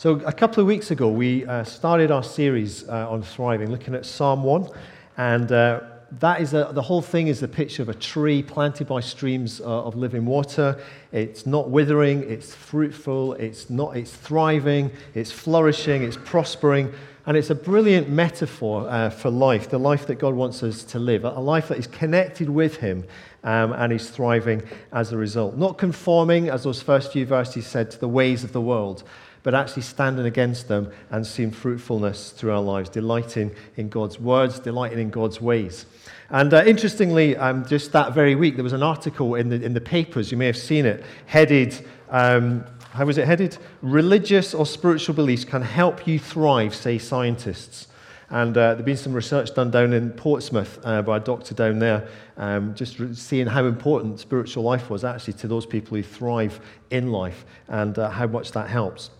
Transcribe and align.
So, 0.00 0.20
a 0.20 0.32
couple 0.32 0.60
of 0.60 0.68
weeks 0.68 0.92
ago, 0.92 1.08
we 1.08 1.44
uh, 1.44 1.64
started 1.64 2.12
our 2.12 2.22
series 2.22 2.88
uh, 2.88 3.10
on 3.10 3.20
thriving, 3.20 3.68
looking 3.68 3.96
at 3.96 4.06
Psalm 4.06 4.44
1. 4.44 4.68
And 5.16 5.50
uh, 5.50 5.80
that 6.20 6.40
is 6.40 6.54
a, 6.54 6.70
the 6.70 6.82
whole 6.82 7.02
thing 7.02 7.26
is 7.26 7.40
the 7.40 7.48
picture 7.48 7.82
of 7.82 7.88
a 7.88 7.94
tree 7.94 8.40
planted 8.40 8.86
by 8.86 9.00
streams 9.00 9.60
uh, 9.60 9.64
of 9.64 9.96
living 9.96 10.24
water. 10.24 10.80
It's 11.10 11.46
not 11.46 11.70
withering, 11.70 12.22
it's 12.30 12.54
fruitful, 12.54 13.32
it's, 13.34 13.70
not, 13.70 13.96
it's 13.96 14.12
thriving, 14.12 14.92
it's 15.14 15.32
flourishing, 15.32 16.04
it's 16.04 16.16
prospering. 16.24 16.92
And 17.26 17.36
it's 17.36 17.50
a 17.50 17.56
brilliant 17.56 18.08
metaphor 18.08 18.88
uh, 18.88 19.10
for 19.10 19.30
life, 19.30 19.68
the 19.68 19.78
life 19.78 20.06
that 20.06 20.20
God 20.20 20.34
wants 20.34 20.62
us 20.62 20.84
to 20.84 21.00
live, 21.00 21.24
a 21.24 21.40
life 21.40 21.66
that 21.68 21.78
is 21.78 21.88
connected 21.88 22.48
with 22.48 22.76
Him 22.76 23.04
um, 23.42 23.72
and 23.72 23.92
is 23.92 24.08
thriving 24.08 24.62
as 24.92 25.12
a 25.12 25.16
result. 25.16 25.56
Not 25.56 25.76
conforming, 25.76 26.50
as 26.50 26.62
those 26.62 26.80
first 26.80 27.12
few 27.12 27.26
verses 27.26 27.66
said, 27.66 27.90
to 27.90 27.98
the 27.98 28.08
ways 28.08 28.44
of 28.44 28.52
the 28.52 28.60
world 28.60 29.02
but 29.42 29.54
actually 29.54 29.82
standing 29.82 30.26
against 30.26 30.68
them 30.68 30.90
and 31.10 31.26
seeing 31.26 31.50
fruitfulness 31.50 32.30
through 32.30 32.52
our 32.52 32.60
lives, 32.60 32.88
delighting 32.90 33.54
in 33.76 33.88
God's 33.88 34.18
words, 34.18 34.58
delighting 34.58 34.98
in 34.98 35.10
God's 35.10 35.40
ways. 35.40 35.86
And 36.30 36.52
uh, 36.52 36.64
interestingly, 36.66 37.36
um, 37.36 37.66
just 37.66 37.92
that 37.92 38.12
very 38.12 38.34
week, 38.34 38.56
there 38.56 38.64
was 38.64 38.72
an 38.74 38.82
article 38.82 39.34
in 39.34 39.48
the, 39.48 39.62
in 39.62 39.72
the 39.72 39.80
papers, 39.80 40.30
you 40.30 40.36
may 40.36 40.46
have 40.46 40.58
seen 40.58 40.84
it, 40.84 41.04
headed, 41.26 41.86
um, 42.10 42.64
how 42.90 43.06
was 43.06 43.16
it 43.16 43.26
headed? 43.26 43.56
Religious 43.80 44.54
or 44.54 44.66
spiritual 44.66 45.14
beliefs 45.14 45.44
can 45.44 45.62
help 45.62 46.06
you 46.06 46.18
thrive, 46.18 46.74
say 46.74 46.98
scientists. 46.98 47.88
And 48.30 48.56
uh, 48.58 48.74
there's 48.74 48.84
been 48.84 48.96
some 48.96 49.14
research 49.14 49.54
done 49.54 49.70
down 49.70 49.94
in 49.94 50.10
Portsmouth 50.10 50.78
uh, 50.84 51.00
by 51.00 51.16
a 51.16 51.20
doctor 51.20 51.54
down 51.54 51.78
there, 51.78 52.06
um, 52.36 52.74
just 52.74 52.98
seeing 53.16 53.46
how 53.46 53.64
important 53.64 54.20
spiritual 54.20 54.64
life 54.64 54.90
was 54.90 55.02
actually 55.02 55.32
to 55.34 55.48
those 55.48 55.64
people 55.64 55.96
who 55.96 56.02
thrive 56.02 56.60
in 56.90 57.10
life 57.10 57.46
and 57.68 57.98
uh, 57.98 58.10
how 58.10 58.26
much 58.26 58.52
that 58.52 58.68
helps. 58.68 59.10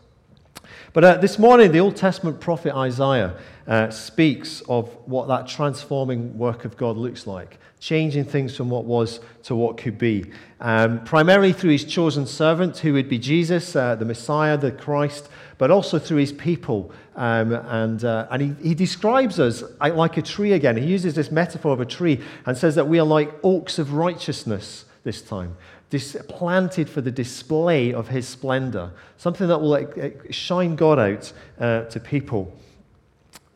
But 0.93 1.05
uh, 1.05 1.17
this 1.19 1.39
morning, 1.39 1.73
the 1.73 1.81
Old 1.81 1.97
Testament 1.97 2.41
prophet 2.41 2.75
Isaiah 2.75 3.35
uh, 3.67 3.91
speaks 3.91 4.63
of 4.63 4.89
what 5.07 5.29
that 5.29 5.47
transforming 5.47 6.37
work 6.39 6.65
of 6.65 6.77
God 6.77 6.97
looks 6.97 7.27
like, 7.27 7.59
changing 7.81 8.25
things 8.25 8.57
from 8.57 8.71
what 8.71 8.85
was 8.85 9.21
to 9.45 9.55
what 9.55 9.77
could 9.77 9.99
be. 9.99 10.25
Um, 10.61 11.05
primarily 11.05 11.53
through 11.53 11.73
his 11.73 11.85
chosen 11.85 12.27
servant, 12.27 12.79
who 12.79 12.95
would 12.95 13.09
be 13.09 13.19
Jesus, 13.19 13.77
uh, 13.77 13.95
the 13.95 14.05
Messiah, 14.05 14.57
the 14.57 14.73
Christ, 14.73 15.29
but 15.59 15.71
also 15.71 15.99
through 15.99 16.19
his 16.19 16.33
people. 16.33 16.93
Um, 17.15 17.53
and 17.53 18.05
uh, 18.05 18.27
and 18.31 18.43
he, 18.43 18.69
he 18.69 18.75
describes 18.75 19.39
us 19.39 19.63
like 19.81 20.17
a 20.17 20.23
tree 20.23 20.53
again. 20.53 20.77
He 20.77 20.87
uses 20.87 21.15
this 21.15 21.31
metaphor 21.31 21.73
of 21.73 21.81
a 21.81 21.87
tree 21.87 22.21
and 22.47 22.57
says 22.57 22.75
that 22.77 22.89
we 22.89 22.99
are 22.99 23.07
like 23.07 23.33
oaks 23.43 23.79
of 23.79 23.93
righteousness 23.93 24.85
this 25.05 25.21
time 25.21 25.57
planted 25.91 26.89
for 26.89 27.01
the 27.01 27.11
display 27.11 27.93
of 27.93 28.09
his 28.09 28.29
splendor, 28.29 28.91
something 29.17 29.49
that 29.49 29.61
will 29.61 29.87
shine 30.31 30.77
God 30.77 30.99
out 30.99 31.33
uh, 31.59 31.85
to 31.85 32.01
people. 32.01 32.55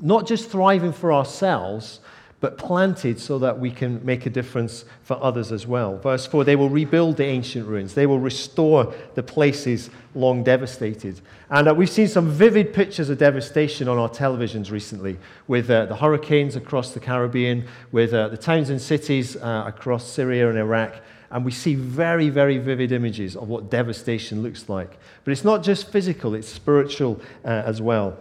Not 0.00 0.27
just 0.27 0.50
thriving 0.50 0.92
for 0.92 1.12
ourselves, 1.12 2.00
but 2.42 2.58
planted 2.58 3.20
so 3.20 3.39
that 3.39 3.56
we 3.56 3.70
can 3.70 4.05
make 4.05 4.27
a 4.27 4.30
difference 4.30 4.84
for 5.05 5.16
others 5.22 5.52
as 5.52 5.64
well. 5.64 5.97
Verse 5.98 6.27
4 6.27 6.42
they 6.42 6.56
will 6.56 6.69
rebuild 6.69 7.16
the 7.16 7.24
ancient 7.24 7.66
ruins, 7.69 7.94
they 7.94 8.05
will 8.05 8.19
restore 8.19 8.92
the 9.14 9.22
places 9.22 9.91
long 10.14 10.42
devastated. 10.42 11.20
And 11.50 11.69
uh, 11.69 11.74
we've 11.74 11.89
seen 11.89 12.08
some 12.08 12.28
vivid 12.28 12.74
pictures 12.74 13.11
of 13.11 13.19
devastation 13.19 13.86
on 13.86 13.96
our 13.96 14.08
televisions 14.08 14.72
recently 14.72 15.19
with 15.46 15.70
uh, 15.70 15.86
the 15.86 15.94
hurricanes 15.94 16.56
across 16.56 16.92
the 16.92 17.00
Caribbean, 17.00 17.64
with 17.92 18.12
uh, 18.12 18.27
the 18.28 18.36
towns 18.36 18.70
and 18.70 18.83
cities 18.83 19.36
uh, 19.36 19.64
across 19.64 20.05
Syria 20.05 20.48
and 20.50 20.58
Iraq 20.58 20.96
and 21.33 21.44
we 21.44 21.50
see 21.50 21.75
very, 21.75 22.28
very 22.28 22.58
vivid 22.58 22.92
images 22.92 23.36
of 23.36 23.48
what 23.48 23.70
devastation 23.70 24.42
looks 24.42 24.69
like. 24.69 24.98
But 25.25 25.33
it's 25.33 25.44
not 25.44 25.62
just 25.62 25.91
physical, 25.91 26.34
it's 26.34 26.48
spiritual 26.48 27.20
uh, 27.44 27.48
as 27.48 27.80
well. 27.80 28.19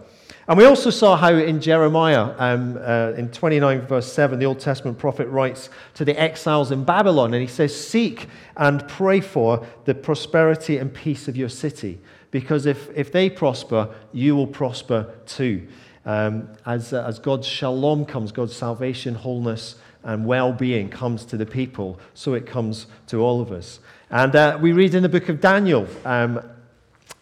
And 0.48 0.58
we 0.58 0.64
also 0.64 0.90
saw 0.90 1.16
how 1.16 1.34
in 1.34 1.60
Jeremiah, 1.60 2.34
um, 2.38 2.76
uh, 2.80 3.12
in 3.16 3.30
29 3.30 3.82
verse 3.82 4.12
7, 4.12 4.38
the 4.38 4.46
Old 4.46 4.58
Testament 4.58 4.98
prophet 4.98 5.28
writes 5.28 5.70
to 5.94 6.04
the 6.04 6.18
exiles 6.18 6.72
in 6.72 6.84
Babylon, 6.84 7.32
and 7.32 7.40
he 7.40 7.46
says, 7.46 7.78
Seek 7.78 8.26
and 8.56 8.86
pray 8.88 9.20
for 9.20 9.64
the 9.84 9.94
prosperity 9.94 10.78
and 10.78 10.92
peace 10.92 11.28
of 11.28 11.36
your 11.36 11.48
city, 11.48 12.00
because 12.30 12.66
if, 12.66 12.90
if 12.96 13.12
they 13.12 13.30
prosper, 13.30 13.94
you 14.12 14.34
will 14.34 14.48
prosper 14.48 15.14
too. 15.26 15.68
Um, 16.04 16.48
as, 16.66 16.92
uh, 16.92 17.04
as 17.06 17.20
God's 17.20 17.46
shalom 17.46 18.04
comes, 18.04 18.32
God's 18.32 18.56
salvation, 18.56 19.14
wholeness, 19.14 19.76
and 20.04 20.24
well 20.26 20.52
being 20.52 20.88
comes 20.88 21.24
to 21.26 21.36
the 21.36 21.46
people, 21.46 22.00
so 22.14 22.34
it 22.34 22.46
comes 22.46 22.86
to 23.06 23.18
all 23.18 23.40
of 23.40 23.52
us. 23.52 23.80
And 24.10 24.34
uh, 24.36 24.58
we 24.60 24.72
read 24.72 24.94
in 24.94 25.02
the 25.02 25.08
book 25.08 25.28
of 25.28 25.40
Daniel 25.40 25.86
um, 26.04 26.40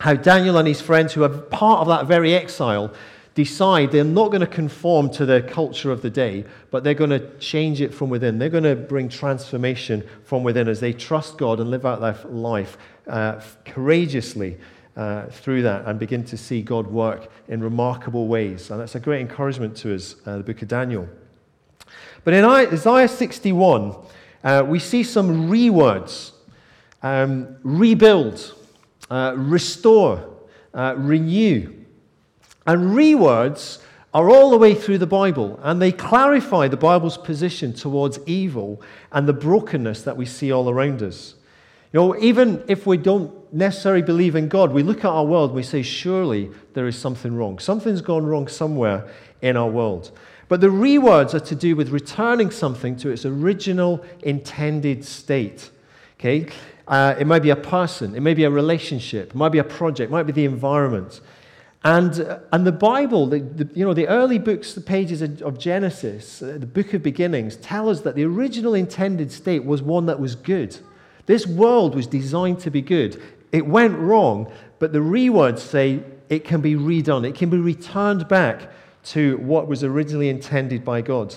how 0.00 0.14
Daniel 0.14 0.56
and 0.56 0.66
his 0.66 0.80
friends, 0.80 1.12
who 1.12 1.22
are 1.22 1.28
part 1.28 1.80
of 1.80 1.88
that 1.88 2.06
very 2.06 2.34
exile, 2.34 2.92
decide 3.34 3.92
they're 3.92 4.02
not 4.04 4.28
going 4.28 4.40
to 4.40 4.46
conform 4.46 5.10
to 5.10 5.24
the 5.26 5.42
culture 5.42 5.92
of 5.92 6.02
the 6.02 6.10
day, 6.10 6.44
but 6.70 6.82
they're 6.82 6.94
going 6.94 7.10
to 7.10 7.38
change 7.38 7.80
it 7.80 7.92
from 7.92 8.10
within. 8.10 8.38
They're 8.38 8.48
going 8.48 8.64
to 8.64 8.76
bring 8.76 9.08
transformation 9.08 10.06
from 10.24 10.42
within 10.42 10.68
as 10.68 10.80
they 10.80 10.92
trust 10.92 11.38
God 11.38 11.60
and 11.60 11.70
live 11.70 11.86
out 11.86 12.00
their 12.00 12.18
life 12.30 12.76
uh, 13.06 13.40
courageously. 13.64 14.58
Uh, 14.96 15.26
through 15.30 15.62
that 15.62 15.86
and 15.86 16.00
begin 16.00 16.24
to 16.24 16.36
see 16.36 16.60
God 16.60 16.86
work 16.88 17.30
in 17.48 17.62
remarkable 17.62 18.26
ways. 18.26 18.70
And 18.70 18.80
that's 18.80 18.96
a 18.96 19.00
great 19.00 19.20
encouragement 19.20 19.76
to 19.78 19.94
us, 19.94 20.16
uh, 20.26 20.38
the 20.38 20.42
book 20.42 20.60
of 20.62 20.68
Daniel. 20.68 21.08
But 22.24 22.34
in 22.34 22.44
Isaiah 22.44 23.08
61, 23.08 23.94
uh, 24.42 24.64
we 24.66 24.78
see 24.78 25.02
some 25.02 25.50
rewords 25.50 26.32
um, 27.02 27.56
rebuild, 27.62 28.54
uh, 29.10 29.34
restore, 29.36 30.28
uh, 30.74 30.94
renew. 30.96 31.74
And 32.66 32.90
rewords 32.90 33.80
are 34.12 34.28
all 34.28 34.50
the 34.50 34.58
way 34.58 34.74
through 34.74 34.98
the 34.98 35.06
Bible, 35.06 35.58
and 35.62 35.80
they 35.80 35.92
clarify 35.92 36.68
the 36.68 36.76
Bible's 36.76 37.16
position 37.16 37.72
towards 37.72 38.18
evil 38.26 38.82
and 39.12 39.26
the 39.26 39.32
brokenness 39.32 40.02
that 40.02 40.16
we 40.16 40.26
see 40.26 40.50
all 40.52 40.68
around 40.68 41.02
us. 41.02 41.34
You 41.92 42.00
know, 42.00 42.16
even 42.18 42.62
if 42.68 42.86
we 42.86 42.96
don't 42.96 43.52
necessarily 43.52 44.02
believe 44.02 44.36
in 44.36 44.48
God, 44.48 44.72
we 44.72 44.82
look 44.82 44.98
at 44.98 45.06
our 45.06 45.24
world 45.24 45.50
and 45.50 45.56
we 45.56 45.62
say, 45.62 45.82
surely 45.82 46.50
there 46.74 46.86
is 46.86 46.96
something 46.96 47.34
wrong. 47.34 47.58
Something's 47.58 48.00
gone 48.00 48.24
wrong 48.26 48.46
somewhere 48.46 49.08
in 49.42 49.56
our 49.56 49.68
world. 49.68 50.12
But 50.50 50.60
the 50.60 50.66
rewords 50.66 51.32
are 51.32 51.40
to 51.40 51.54
do 51.54 51.76
with 51.76 51.90
returning 51.90 52.50
something 52.50 52.96
to 52.96 53.10
its 53.10 53.24
original 53.24 54.04
intended 54.22 55.04
state. 55.04 55.70
Okay? 56.18 56.48
Uh, 56.88 57.14
it 57.20 57.26
might 57.28 57.44
be 57.44 57.50
a 57.50 57.56
person, 57.56 58.16
it 58.16 58.20
may 58.20 58.34
be 58.34 58.42
a 58.42 58.50
relationship, 58.50 59.30
it 59.30 59.36
might 59.36 59.50
be 59.50 59.58
a 59.58 59.64
project, 59.64 60.10
it 60.10 60.12
might 60.12 60.24
be 60.24 60.32
the 60.32 60.44
environment. 60.44 61.20
And, 61.84 62.20
uh, 62.20 62.40
and 62.50 62.66
the 62.66 62.72
Bible, 62.72 63.28
the, 63.28 63.38
the, 63.38 63.70
you 63.74 63.84
know, 63.84 63.94
the 63.94 64.08
early 64.08 64.40
books, 64.40 64.74
the 64.74 64.80
pages 64.80 65.22
of, 65.22 65.56
Genesis, 65.56 66.42
uh, 66.42 66.56
the 66.58 66.66
book 66.66 66.94
of 66.94 67.02
beginnings, 67.04 67.54
tell 67.54 67.88
us 67.88 68.00
that 68.00 68.16
the 68.16 68.24
original 68.24 68.74
intended 68.74 69.30
state 69.30 69.64
was 69.64 69.82
one 69.82 70.06
that 70.06 70.18
was 70.18 70.34
good. 70.34 70.76
This 71.26 71.46
world 71.46 71.94
was 71.94 72.08
designed 72.08 72.58
to 72.60 72.72
be 72.72 72.82
good. 72.82 73.22
It 73.52 73.64
went 73.64 73.96
wrong, 73.96 74.52
but 74.80 74.92
the 74.92 74.98
rewords 74.98 75.60
say 75.60 76.02
it 76.28 76.44
can 76.44 76.60
be 76.60 76.74
redone, 76.74 77.24
it 77.24 77.36
can 77.36 77.50
be 77.50 77.58
returned 77.58 78.26
back 78.26 78.68
to 79.04 79.38
what 79.38 79.66
was 79.66 79.82
originally 79.84 80.28
intended 80.28 80.84
by 80.84 81.00
God. 81.00 81.34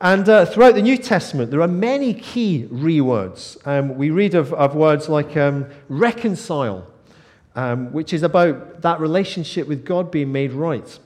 And 0.00 0.28
uh, 0.28 0.46
throughout 0.46 0.74
the 0.74 0.82
New 0.82 0.96
Testament, 0.96 1.50
there 1.50 1.60
are 1.60 1.68
many 1.68 2.14
key 2.14 2.68
rewords. 2.70 3.58
Um, 3.66 3.96
we 3.96 4.10
read 4.10 4.34
of, 4.34 4.52
of 4.54 4.76
words 4.76 5.08
like 5.08 5.36
um, 5.36 5.66
reconcile, 5.88 6.86
um, 7.56 7.92
which 7.92 8.12
is 8.12 8.22
about 8.22 8.82
that 8.82 9.00
relationship 9.00 9.66
with 9.66 9.84
God 9.84 10.10
being 10.10 10.30
made 10.30 10.52
right 10.52 10.98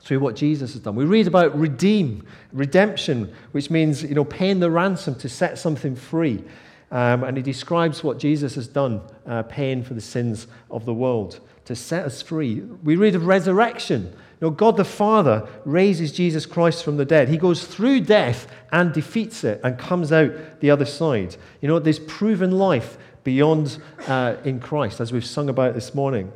through 0.00 0.20
what 0.20 0.36
Jesus 0.36 0.72
has 0.74 0.82
done. 0.82 0.94
We 0.94 1.04
read 1.04 1.26
about 1.26 1.58
redeem, 1.58 2.24
redemption, 2.52 3.34
which 3.52 3.68
means 3.68 4.02
you 4.02 4.14
know, 4.14 4.24
paying 4.24 4.60
the 4.60 4.70
ransom 4.70 5.14
to 5.16 5.28
set 5.28 5.58
something 5.58 5.96
free. 5.96 6.44
Um, 6.92 7.24
and 7.24 7.36
he 7.36 7.42
describes 7.42 8.02
what 8.02 8.18
Jesus 8.18 8.54
has 8.56 8.66
done, 8.66 9.00
uh, 9.26 9.42
paying 9.44 9.82
for 9.82 9.94
the 9.94 10.00
sins 10.00 10.46
of 10.70 10.84
the 10.84 10.94
world 10.94 11.40
to 11.66 11.76
set 11.76 12.04
us 12.04 12.22
free. 12.22 12.60
We 12.82 12.96
read 12.96 13.14
of 13.14 13.26
resurrection, 13.26 14.16
know, 14.46 14.50
God 14.50 14.76
the 14.76 14.84
Father 14.84 15.46
raises 15.64 16.12
Jesus 16.12 16.46
Christ 16.46 16.82
from 16.82 16.96
the 16.96 17.04
dead. 17.04 17.28
He 17.28 17.36
goes 17.36 17.66
through 17.66 18.00
death 18.00 18.46
and 18.72 18.92
defeats 18.92 19.44
it 19.44 19.60
and 19.62 19.78
comes 19.78 20.12
out 20.12 20.60
the 20.60 20.70
other 20.70 20.86
side. 20.86 21.36
You 21.60 21.68
know, 21.68 21.78
there's 21.78 21.98
proven 21.98 22.52
life 22.52 22.96
beyond 23.22 23.78
uh, 24.08 24.36
in 24.44 24.60
Christ, 24.60 25.00
as 25.00 25.12
we've 25.12 25.24
sung 25.24 25.48
about 25.48 25.74
this 25.74 25.94
morning. 25.94 26.32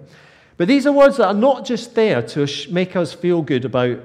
But 0.56 0.68
these 0.68 0.86
are 0.86 0.92
words 0.92 1.16
that 1.16 1.26
are 1.26 1.34
not 1.34 1.64
just 1.64 1.94
there 1.94 2.22
to 2.22 2.46
make 2.70 2.94
us 2.94 3.12
feel 3.12 3.42
good 3.42 3.64
about 3.64 3.98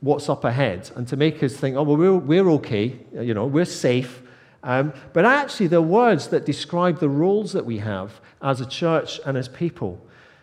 what's 0.00 0.28
up 0.28 0.44
ahead 0.44 0.90
and 0.96 1.06
to 1.08 1.16
make 1.16 1.42
us 1.42 1.54
think, 1.54 1.76
oh, 1.76 1.82
well, 1.82 1.96
we're, 1.96 2.16
we're 2.16 2.50
okay, 2.52 2.98
you 3.14 3.34
know, 3.34 3.46
we're 3.46 3.64
safe. 3.64 4.22
Um, 4.64 4.92
but 5.12 5.24
actually, 5.24 5.68
they're 5.68 5.82
words 5.82 6.28
that 6.28 6.46
describe 6.46 6.98
the 6.98 7.08
roles 7.08 7.52
that 7.52 7.64
we 7.66 7.78
have 7.78 8.20
as 8.40 8.60
a 8.60 8.66
church 8.66 9.20
and 9.24 9.36
as 9.36 9.48
people. 9.48 10.00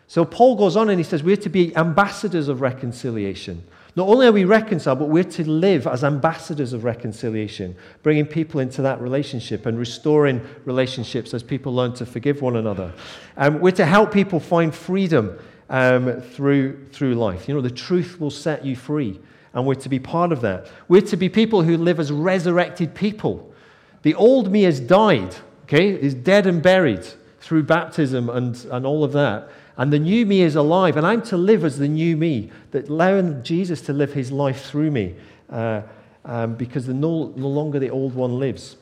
So 0.10 0.26
Paul 0.26 0.56
goes 0.56 0.76
on 0.76 0.90
and 0.90 1.00
he 1.00 1.04
says, 1.04 1.22
We're 1.22 1.38
to 1.38 1.50
be 1.50 1.74
ambassadors 1.78 2.48
of 2.48 2.62
reconciliation. 2.62 3.64
Not 3.96 4.08
only 4.08 4.26
are 4.26 4.32
we 4.32 4.44
reconciled, 4.44 4.98
but 4.98 5.08
we're 5.08 5.24
to 5.24 5.48
live 5.48 5.86
as 5.86 6.04
ambassadors 6.04 6.74
of 6.74 6.84
reconciliation, 6.84 7.76
bringing 8.02 8.26
people 8.26 8.60
into 8.60 8.82
that 8.82 9.00
relationship 9.02 9.68
and 9.68 9.78
restoring 9.78 10.42
relationships 10.66 11.32
as 11.36 11.44
people 11.44 11.76
learn 11.76 11.94
to 11.94 12.08
forgive 12.08 12.42
one 12.42 12.56
another. 12.56 12.92
Um, 13.38 13.60
we're 13.60 13.72
to 13.72 13.86
help 13.86 14.12
people 14.12 14.40
find 14.40 14.74
freedom 14.74 15.38
um, 15.70 16.22
through, 16.22 16.88
through 16.88 17.14
life. 17.14 17.48
You 17.48 17.54
know, 17.54 17.62
the 17.62 17.70
truth 17.70 18.20
will 18.20 18.32
set 18.32 18.66
you 18.66 18.76
free, 18.76 19.20
and 19.54 19.64
we're 19.64 19.76
to 19.76 19.90
be 19.90 20.00
part 20.00 20.32
of 20.32 20.42
that. 20.42 20.72
We're 20.88 21.02
to 21.02 21.18
be 21.18 21.30
people 21.30 21.62
who 21.62 21.78
live 21.78 22.00
as 22.00 22.12
resurrected 22.12 22.96
people. 22.96 23.54
The 24.02 24.16
old 24.16 24.52
me 24.52 24.64
has 24.64 24.80
died, 24.80 25.36
okay, 25.66 25.90
is 25.90 26.16
dead 26.16 26.48
and 26.48 26.64
buried 26.64 27.06
through 27.42 27.64
baptism 27.64 28.28
and, 28.30 28.56
and 28.72 28.88
all 28.88 29.04
of 29.04 29.12
that. 29.14 29.50
And 29.80 29.94
the 29.94 29.98
new 29.98 30.26
me 30.26 30.42
is 30.42 30.58
alive, 30.58 30.98
and 30.98 31.08
I'm 31.08 31.22
to 31.24 31.38
live 31.38 31.64
as 31.64 31.78
the 31.78 31.88
new 31.88 32.18
me, 32.18 32.52
that 32.72 32.90
allowing 32.90 33.42
Jesus 33.44 33.80
to 33.84 33.94
live 33.94 34.12
his 34.12 34.30
life 34.30 34.66
through 34.66 34.92
me, 34.92 35.16
uh, 35.50 35.84
um, 36.26 36.56
because 36.56 36.86
the 36.86 36.94
no, 36.94 37.32
no 37.38 37.48
longer 37.48 37.80
the 37.80 37.90
old 37.90 38.14
one 38.14 38.40
lives. 38.40 38.76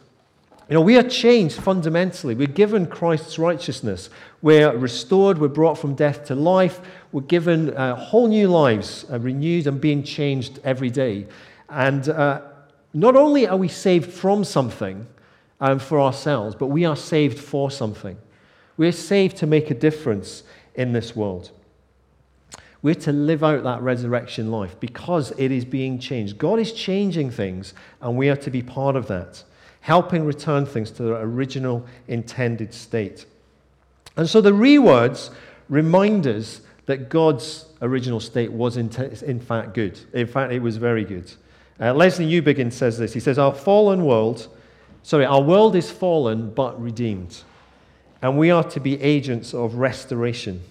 You 0.68 0.74
know, 0.74 0.82
we 0.82 0.98
are 0.98 1.08
changed 1.08 1.62
fundamentally. 1.62 2.34
We're 2.34 2.48
given 2.48 2.88
Christ's 2.88 3.38
righteousness. 3.38 4.10
We're 4.42 4.76
restored. 4.76 5.38
We're 5.38 5.50
brought 5.50 5.78
from 5.78 5.94
death 5.94 6.26
to 6.26 6.36
life. 6.36 6.82
We're 7.12 7.22
given 7.22 7.78
uh, 7.78 7.96
whole 7.96 8.28
new 8.28 8.48
lives, 8.48 9.06
uh, 9.12 9.20
renewed 9.20 9.68
and 9.68 9.80
being 9.80 10.02
changed 10.02 10.60
every 10.64 10.90
day. 10.90 11.28
And 11.70 12.10
uh, 12.10 12.42
not 12.96 13.16
only 13.16 13.48
are 13.48 13.56
we 13.56 13.68
saved 13.68 14.12
from 14.12 14.44
something 14.44 15.06
um, 15.62 15.78
for 15.78 16.02
ourselves, 16.02 16.56
but 16.56 16.68
we 16.68 16.86
are 16.86 16.96
saved 16.96 17.38
for 17.38 17.70
something. 17.70 18.18
We're 18.78 18.92
saved 18.92 19.38
to 19.38 19.48
make 19.48 19.70
a 19.70 19.76
difference 19.76 20.42
in 20.78 20.94
this 20.94 21.16
world. 21.16 21.52
We're 22.82 22.96
to 22.96 23.12
live 23.12 23.44
out 23.44 23.64
that 23.64 23.82
resurrection 23.82 24.52
life 24.52 24.80
because 24.80 25.34
it 25.38 25.52
is 25.52 25.66
being 25.66 26.00
changed. 26.00 26.38
God 26.38 26.60
is 26.60 26.72
changing 26.72 27.32
things, 27.32 27.74
and 28.02 28.16
we 28.16 28.30
are 28.30 28.36
to 28.38 28.50
be 28.50 28.62
part 28.62 28.96
of 28.96 29.08
that 29.08 29.44
helping 29.88 30.26
return 30.26 30.66
things 30.66 30.92
to 30.92 31.02
their 31.02 31.16
original 31.16 31.86
intended 32.10 32.74
state. 32.74 33.26
And 34.18 34.30
so 34.30 34.42
the 34.42 34.52
rewords 34.52 35.30
remind 35.70 36.28
us 36.28 36.60
that 36.88 37.08
God's 37.08 37.68
original 37.82 38.20
state 38.20 38.52
was 38.52 38.76
in, 38.76 38.90
t- 38.90 39.08
in 39.26 39.40
fact 39.40 39.74
good. 39.74 39.98
In 40.12 40.28
fact, 40.28 40.52
it 40.52 40.60
was 40.60 40.76
very 40.76 41.06
good. 41.06 41.32
Uh, 41.80 41.94
Lesslie 41.94 42.30
Newbigin 42.30 42.74
says 42.74 42.98
this. 42.98 43.14
He 43.14 43.22
says, 43.22 43.40
Our 43.40 43.54
fallen 43.54 44.04
world, 44.04 44.50
sorry, 45.04 45.26
our 45.26 45.42
world 45.42 45.74
is 45.74 45.90
fallen 45.90 46.52
but 46.52 46.82
redeemed, 46.82 47.44
and 48.22 48.38
we 48.38 48.52
are 48.52 48.64
to 48.64 48.80
be 48.80 49.02
agents 49.02 49.54
of 49.54 49.76
restoration. 49.76 50.62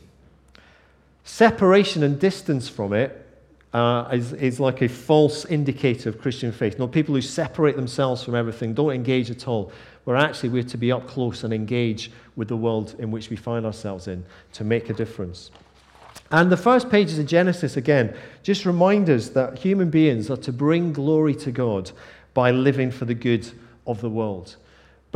Separation 1.25 2.03
and 2.03 2.19
distance 2.19 2.69
from 2.69 2.93
it 2.93 3.27
uh, 3.73 4.09
is, 4.13 4.33
is 4.35 4.61
like 4.61 4.81
a 4.83 4.89
false 4.89 5.45
indicator 5.45 6.09
of 6.09 6.21
Christian 6.21 6.53
faith. 6.53 6.79
No, 6.79 6.89
people 6.89 7.15
who 7.15 7.21
separate 7.21 7.77
themselves 7.77 8.23
from 8.23 8.35
everything, 8.35 8.75
don't 8.75 8.93
engage 8.93 9.31
at 9.31 9.47
all, 9.47 9.73
where 10.05 10.17
actually 10.17 10.49
we're 10.49 10.63
to 10.63 10.79
be 10.79 10.93
up 10.93 11.07
close 11.07 11.45
and 11.45 11.53
engage 11.53 12.11
with 12.37 12.49
the 12.49 12.57
world 12.57 12.95
in 12.99 13.11
which 13.11 13.29
we 13.29 13.37
find 13.37 13.67
ourselves 13.67 14.09
in 14.09 14.25
to 14.53 14.65
make 14.65 14.89
a 14.89 14.95
difference. 14.95 15.51
And 16.31 16.51
the 16.51 16.57
first 16.57 16.91
pages 16.91 17.19
of 17.19 17.27
Genesis, 17.27 17.77
again, 17.77 18.17
just 18.43 18.65
remind 18.65 19.11
us 19.11 19.29
that 19.31 19.59
human 19.59 19.91
beings 19.91 20.31
are 20.31 20.37
to 20.39 20.53
bring 20.53 20.93
glory 20.93 21.35
to 21.37 21.53
God 21.53 21.91
by 22.35 22.51
living 22.51 22.91
for 22.91 23.05
the 23.05 23.15
good 23.15 23.51
of 23.87 24.01
the 24.01 24.11
world. 24.11 24.57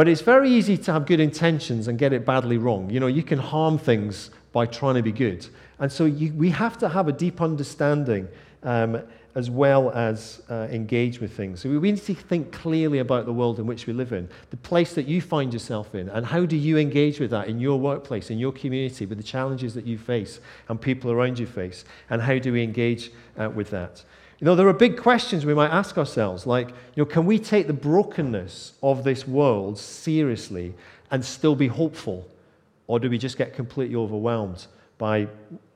But 0.00 0.08
it's 0.08 0.22
very 0.22 0.48
easy 0.48 0.78
to 0.78 0.94
have 0.94 1.04
good 1.04 1.20
intentions 1.20 1.86
and 1.86 1.98
get 1.98 2.14
it 2.14 2.24
badly 2.24 2.56
wrong. 2.56 2.88
You 2.88 3.00
know, 3.00 3.06
you 3.06 3.22
can 3.22 3.38
harm 3.38 3.76
things 3.76 4.30
by 4.50 4.64
trying 4.64 4.94
to 4.94 5.02
be 5.02 5.12
good. 5.12 5.46
And 5.78 5.92
so 5.92 6.06
you, 6.06 6.32
we 6.32 6.48
have 6.48 6.78
to 6.78 6.88
have 6.88 7.06
a 7.08 7.12
deep 7.12 7.42
understanding 7.42 8.26
um, 8.62 9.02
as 9.34 9.50
well 9.50 9.90
as 9.90 10.40
uh, 10.48 10.68
engage 10.70 11.20
with 11.20 11.36
things. 11.36 11.60
So 11.60 11.68
we 11.78 11.92
need 11.92 12.02
to 12.02 12.14
think 12.14 12.50
clearly 12.50 13.00
about 13.00 13.26
the 13.26 13.34
world 13.34 13.58
in 13.58 13.66
which 13.66 13.86
we 13.86 13.92
live 13.92 14.14
in, 14.14 14.26
the 14.48 14.56
place 14.56 14.94
that 14.94 15.06
you 15.06 15.20
find 15.20 15.52
yourself 15.52 15.94
in, 15.94 16.08
and 16.08 16.24
how 16.24 16.46
do 16.46 16.56
you 16.56 16.78
engage 16.78 17.20
with 17.20 17.32
that 17.32 17.48
in 17.48 17.60
your 17.60 17.78
workplace, 17.78 18.30
in 18.30 18.38
your 18.38 18.52
community, 18.52 19.04
with 19.04 19.18
the 19.18 19.24
challenges 19.24 19.74
that 19.74 19.84
you 19.84 19.98
face 19.98 20.40
and 20.70 20.80
people 20.80 21.10
around 21.10 21.38
you 21.38 21.46
face, 21.46 21.84
and 22.08 22.22
how 22.22 22.38
do 22.38 22.54
we 22.54 22.62
engage 22.62 23.12
uh, 23.36 23.50
with 23.50 23.68
that? 23.68 24.02
You 24.40 24.46
know, 24.46 24.54
there 24.54 24.66
are 24.68 24.72
big 24.72 24.96
questions 24.96 25.44
we 25.44 25.54
might 25.54 25.70
ask 25.70 25.98
ourselves, 25.98 26.46
like, 26.46 26.68
you 26.68 26.74
know, 26.96 27.04
can 27.04 27.26
we 27.26 27.38
take 27.38 27.66
the 27.66 27.74
brokenness 27.74 28.72
of 28.82 29.04
this 29.04 29.28
world 29.28 29.78
seriously 29.78 30.74
and 31.10 31.24
still 31.24 31.54
be 31.54 31.68
hopeful? 31.68 32.26
Or 32.86 32.98
do 32.98 33.10
we 33.10 33.18
just 33.18 33.36
get 33.36 33.54
completely 33.54 33.96
overwhelmed 33.96 34.66
by 34.96 35.28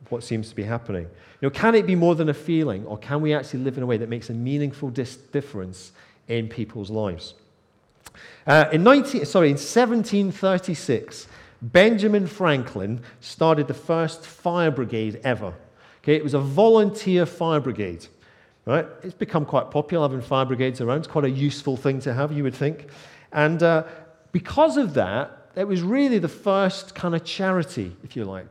what 0.09 0.23
seems 0.23 0.49
to 0.49 0.55
be 0.55 0.63
happening. 0.63 1.05
You 1.41 1.49
know, 1.49 1.51
can 1.51 1.75
it 1.75 1.87
be 1.87 1.95
more 1.95 2.15
than 2.15 2.29
a 2.29 2.35
feeling, 2.35 2.85
or 2.87 2.99
can 2.99 3.21
we 3.21 3.35
actually 3.35 3.61
live 3.61 3.77
in 3.77 3.83
a 3.83 3.87
way 3.87 3.97
that 3.97 4.09
makes 4.09 4.31
a 4.31 4.35
meaningful 4.35 4.91
dis- 4.91 5.17
difference 5.17 5.93
in 6.29 6.49
people's 6.49 6.91
lives? 6.91 7.35
Uh, 8.47 8.67
in, 8.73 8.83
19, 8.83 9.25
sorry, 9.25 9.49
in 9.49 9.55
1736, 9.55 11.27
Benjamin 11.63 12.27
Franklin 12.27 13.01
started 13.21 13.67
the 13.67 13.75
first 13.75 14.25
fire 14.25 14.71
brigade 14.71 15.21
ever. 15.25 15.55
Okay, 16.03 16.15
it 16.15 16.23
was 16.23 16.35
a 16.35 16.39
volunteer 16.39 17.25
fire 17.25 17.61
brigade. 17.61 18.07
Right? 18.67 18.87
It's 19.03 19.15
become 19.15 19.45
quite 19.45 19.71
popular 19.71 20.09
having 20.09 20.23
fire 20.23 20.47
brigades 20.47 20.81
around. 20.81 20.99
It's 20.99 21.09
quite 21.09 21.27
a 21.27 21.31
useful 21.31 21.77
thing 21.77 22.01
to 22.01 22.15
have, 22.15 22.33
you 22.33 22.43
would 22.45 22.55
think. 22.55 22.87
And 23.33 23.63
uh, 23.63 23.85
because 24.33 24.77
of 24.77 24.95
that, 24.95 25.51
it 25.55 25.69
was 25.69 25.83
really 25.83 26.19
the 26.19 26.29
first 26.29 26.95
kind 26.95 27.15
of 27.15 27.25
charity, 27.25 27.95
if 28.03 28.17
you 28.17 28.25
like. 28.25 28.49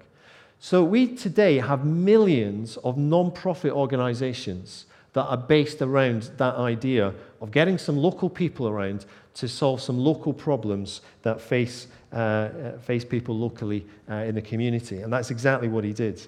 So 0.60 0.84
we 0.84 1.16
today 1.16 1.58
have 1.58 1.84
millions 1.86 2.78
of 2.78 2.98
non-profit 2.98 3.74
organizations 3.74 4.86
that 5.14 5.24
are 5.26 5.38
based 5.38 5.82
around 5.82 6.32
that 6.38 6.56
idea 6.56 7.14
of 7.42 7.52
getting 7.52 7.78
some 7.78 7.98
local 7.98 8.30
people 8.30 8.68
around 8.68 9.06
to 9.36 9.48
solve 9.48 9.82
some 9.82 9.98
local 9.98 10.34
problems 10.34 11.02
that 11.24 11.42
face, 11.42 11.88
uh, 12.12 12.16
uh, 12.16 12.78
face 12.80 13.04
people 13.04 13.38
locally 13.38 13.86
uh, 14.10 14.16
in 14.16 14.36
the 14.36 14.42
community. 14.42 15.02
And 15.02 15.12
that's 15.12 15.32
exactly 15.32 15.68
what 15.68 15.84
he 15.84 15.92
did. 15.92 16.26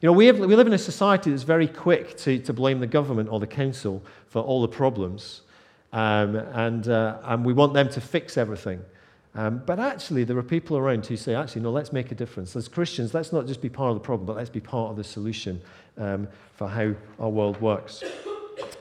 You 0.00 0.08
know, 0.08 0.12
we, 0.12 0.26
have, 0.26 0.38
we 0.38 0.54
live 0.54 0.66
in 0.66 0.74
a 0.74 0.78
society 0.78 1.30
that's 1.30 1.42
very 1.42 1.66
quick 1.66 2.16
to, 2.18 2.38
to 2.40 2.52
blame 2.52 2.80
the 2.80 2.86
government 2.86 3.30
or 3.30 3.40
the 3.40 3.46
council 3.46 4.02
for 4.28 4.42
all 4.42 4.60
the 4.60 4.68
problems. 4.68 5.42
Um, 5.92 6.36
and, 6.36 6.88
uh, 6.88 7.18
and 7.24 7.44
we 7.44 7.54
want 7.54 7.72
them 7.72 7.88
to 7.88 8.00
fix 8.00 8.36
everything. 8.36 8.82
Um, 9.34 9.62
but 9.64 9.78
actually, 9.78 10.24
there 10.24 10.36
are 10.36 10.42
people 10.42 10.76
around 10.76 11.06
who 11.06 11.16
say, 11.16 11.34
actually, 11.34 11.62
no, 11.62 11.70
let's 11.70 11.92
make 11.92 12.12
a 12.12 12.14
difference. 12.14 12.54
As 12.56 12.68
Christians, 12.68 13.14
let's 13.14 13.32
not 13.32 13.46
just 13.46 13.62
be 13.62 13.68
part 13.70 13.90
of 13.90 13.96
the 13.96 14.00
problem, 14.00 14.26
but 14.26 14.36
let's 14.36 14.50
be 14.50 14.60
part 14.60 14.90
of 14.90 14.96
the 14.96 15.04
solution 15.04 15.60
um, 15.96 16.28
for 16.56 16.68
how 16.68 16.94
our 17.18 17.28
world 17.28 17.60
works. 17.60 18.02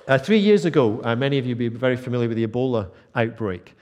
Uh, 0.08 0.18
three 0.18 0.38
years 0.38 0.64
ago, 0.64 1.02
uh, 1.04 1.16
many 1.16 1.38
of 1.38 1.46
you 1.46 1.56
will 1.56 1.60
be 1.60 1.68
very 1.68 1.98
familiar 1.98 2.30
with 2.30 2.38
the 2.38 2.48
Ebola 2.48 2.88
outbreak, 3.16 3.74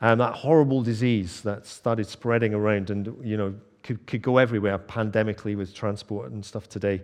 and 0.00 0.20
that 0.20 0.34
horrible 0.34 0.82
disease 0.82 1.40
that 1.40 1.66
started 1.66 2.06
spreading 2.06 2.54
around 2.54 2.90
and, 2.90 3.16
you 3.24 3.36
know, 3.36 3.52
could, 3.90 4.06
could 4.06 4.22
go 4.22 4.38
everywhere 4.38 4.78
pandemically 4.78 5.56
with 5.56 5.74
transport 5.74 6.30
and 6.30 6.44
stuff 6.44 6.68
today. 6.68 7.02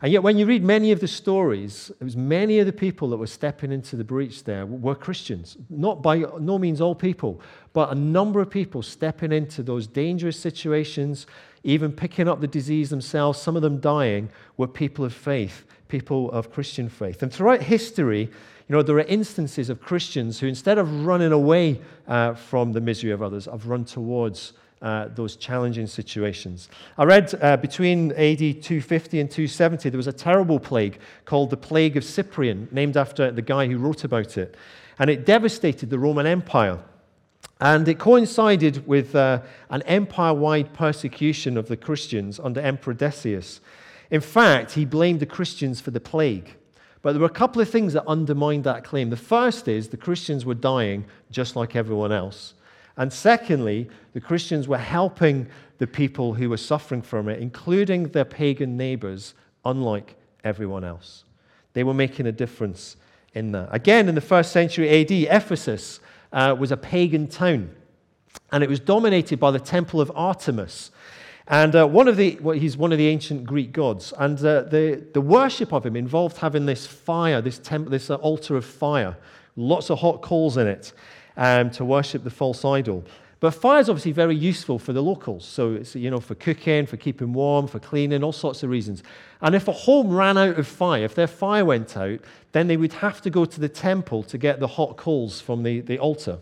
And 0.00 0.10
yet, 0.10 0.22
when 0.22 0.38
you 0.38 0.46
read 0.46 0.64
many 0.64 0.90
of 0.90 0.98
the 0.98 1.06
stories, 1.06 1.92
it 2.00 2.02
was 2.02 2.16
many 2.16 2.58
of 2.58 2.66
the 2.66 2.72
people 2.72 3.10
that 3.10 3.18
were 3.18 3.26
stepping 3.26 3.70
into 3.70 3.96
the 3.96 4.02
breach 4.02 4.42
there 4.44 4.64
were 4.64 4.94
Christians. 4.94 5.58
Not 5.68 6.02
by 6.02 6.24
no 6.40 6.58
means 6.58 6.80
all 6.80 6.94
people, 6.94 7.40
but 7.74 7.92
a 7.92 7.94
number 7.94 8.40
of 8.40 8.50
people 8.50 8.82
stepping 8.82 9.30
into 9.30 9.62
those 9.62 9.86
dangerous 9.86 10.40
situations, 10.40 11.26
even 11.64 11.92
picking 11.92 12.28
up 12.28 12.40
the 12.40 12.48
disease 12.48 12.88
themselves, 12.88 13.38
some 13.38 13.54
of 13.54 13.62
them 13.62 13.78
dying, 13.78 14.30
were 14.56 14.66
people 14.66 15.04
of 15.04 15.12
faith, 15.12 15.64
people 15.88 16.30
of 16.32 16.50
Christian 16.50 16.88
faith. 16.88 17.22
And 17.22 17.32
throughout 17.32 17.62
history, 17.62 18.22
you 18.68 18.76
know, 18.76 18.82
there 18.82 18.96
are 18.96 19.00
instances 19.00 19.68
of 19.68 19.82
Christians 19.82 20.40
who, 20.40 20.46
instead 20.46 20.78
of 20.78 21.04
running 21.04 21.32
away 21.32 21.80
uh, 22.08 22.34
from 22.34 22.72
the 22.72 22.80
misery 22.80 23.12
of 23.12 23.22
others, 23.22 23.44
have 23.44 23.68
run 23.68 23.84
towards 23.84 24.54
uh, 24.82 25.08
those 25.14 25.36
challenging 25.36 25.86
situations. 25.86 26.68
I 26.98 27.04
read 27.04 27.32
uh, 27.40 27.56
between 27.56 28.10
AD 28.12 28.38
250 28.38 29.20
and 29.20 29.30
270, 29.30 29.88
there 29.88 29.96
was 29.96 30.08
a 30.08 30.12
terrible 30.12 30.58
plague 30.58 30.98
called 31.24 31.50
the 31.50 31.56
Plague 31.56 31.96
of 31.96 32.04
Cyprian, 32.04 32.68
named 32.72 32.96
after 32.96 33.30
the 33.30 33.42
guy 33.42 33.66
who 33.68 33.78
wrote 33.78 34.04
about 34.04 34.36
it. 34.36 34.56
And 34.98 35.08
it 35.08 35.24
devastated 35.24 35.88
the 35.88 35.98
Roman 35.98 36.26
Empire. 36.26 36.80
And 37.60 37.86
it 37.86 38.00
coincided 38.00 38.86
with 38.86 39.14
uh, 39.14 39.42
an 39.70 39.82
empire 39.82 40.34
wide 40.34 40.72
persecution 40.74 41.56
of 41.56 41.68
the 41.68 41.76
Christians 41.76 42.40
under 42.40 42.60
Emperor 42.60 42.92
Decius. 42.92 43.60
In 44.10 44.20
fact, 44.20 44.72
he 44.72 44.84
blamed 44.84 45.20
the 45.20 45.26
Christians 45.26 45.80
for 45.80 45.92
the 45.92 46.00
plague. 46.00 46.56
But 47.02 47.12
there 47.12 47.20
were 47.20 47.26
a 47.26 47.30
couple 47.30 47.62
of 47.62 47.70
things 47.70 47.92
that 47.92 48.04
undermined 48.06 48.64
that 48.64 48.84
claim. 48.84 49.10
The 49.10 49.16
first 49.16 49.68
is 49.68 49.88
the 49.88 49.96
Christians 49.96 50.44
were 50.44 50.54
dying 50.54 51.04
just 51.30 51.56
like 51.56 51.76
everyone 51.76 52.12
else. 52.12 52.54
And 52.96 53.12
secondly, 53.12 53.88
the 54.12 54.20
Christians 54.20 54.68
were 54.68 54.78
helping 54.78 55.48
the 55.78 55.86
people 55.86 56.34
who 56.34 56.50
were 56.50 56.56
suffering 56.56 57.02
from 57.02 57.28
it, 57.28 57.40
including 57.40 58.08
their 58.08 58.24
pagan 58.24 58.76
neighbors, 58.76 59.34
unlike 59.64 60.16
everyone 60.44 60.84
else. 60.84 61.24
They 61.72 61.84
were 61.84 61.94
making 61.94 62.26
a 62.26 62.32
difference 62.32 62.96
in 63.34 63.52
that. 63.52 63.68
Again, 63.72 64.08
in 64.08 64.14
the 64.14 64.20
first 64.20 64.52
century 64.52 64.88
AD, 64.90 65.10
Ephesus 65.10 66.00
uh, 66.32 66.54
was 66.58 66.70
a 66.70 66.76
pagan 66.76 67.28
town, 67.28 67.74
and 68.50 68.62
it 68.62 68.68
was 68.68 68.80
dominated 68.80 69.40
by 69.40 69.50
the 69.50 69.60
temple 69.60 70.00
of 70.00 70.12
Artemis. 70.14 70.90
And 71.48 71.74
uh, 71.74 71.86
one 71.86 72.08
of 72.08 72.16
the, 72.16 72.38
well, 72.40 72.56
he's 72.56 72.76
one 72.76 72.92
of 72.92 72.98
the 72.98 73.08
ancient 73.08 73.44
Greek 73.44 73.72
gods. 73.72 74.12
And 74.16 74.38
uh, 74.38 74.62
the, 74.62 75.02
the 75.12 75.20
worship 75.20 75.72
of 75.72 75.84
him 75.84 75.96
involved 75.96 76.36
having 76.36 76.66
this 76.66 76.86
fire, 76.86 77.40
this, 77.40 77.58
temp- 77.58 77.90
this 77.90 78.10
uh, 78.10 78.14
altar 78.16 78.56
of 78.56 78.64
fire, 78.64 79.16
lots 79.56 79.90
of 79.90 79.98
hot 79.98 80.22
coals 80.22 80.56
in 80.56 80.66
it 80.66 80.92
um, 81.36 81.70
to 81.70 81.84
worship 81.84 82.24
the 82.24 82.30
false 82.30 82.64
idol. 82.64 83.04
But 83.42 83.50
fire 83.54 83.80
is 83.80 83.88
obviously 83.88 84.12
very 84.12 84.36
useful 84.36 84.78
for 84.78 84.92
the 84.92 85.02
locals. 85.02 85.44
So 85.44 85.72
it's, 85.72 85.96
you 85.96 86.10
know, 86.12 86.20
for 86.20 86.36
cooking, 86.36 86.86
for 86.86 86.96
keeping 86.96 87.32
warm, 87.32 87.66
for 87.66 87.80
cleaning, 87.80 88.22
all 88.22 88.30
sorts 88.30 88.62
of 88.62 88.70
reasons. 88.70 89.02
And 89.40 89.56
if 89.56 89.66
a 89.66 89.72
home 89.72 90.10
ran 90.10 90.38
out 90.38 90.60
of 90.60 90.68
fire, 90.68 91.04
if 91.04 91.16
their 91.16 91.26
fire 91.26 91.64
went 91.64 91.96
out, 91.96 92.20
then 92.52 92.68
they 92.68 92.76
would 92.76 92.92
have 92.92 93.20
to 93.22 93.30
go 93.30 93.44
to 93.44 93.60
the 93.60 93.68
temple 93.68 94.22
to 94.24 94.38
get 94.38 94.60
the 94.60 94.68
hot 94.68 94.96
coals 94.96 95.40
from 95.40 95.64
the, 95.64 95.80
the 95.80 95.98
altar. 95.98 96.38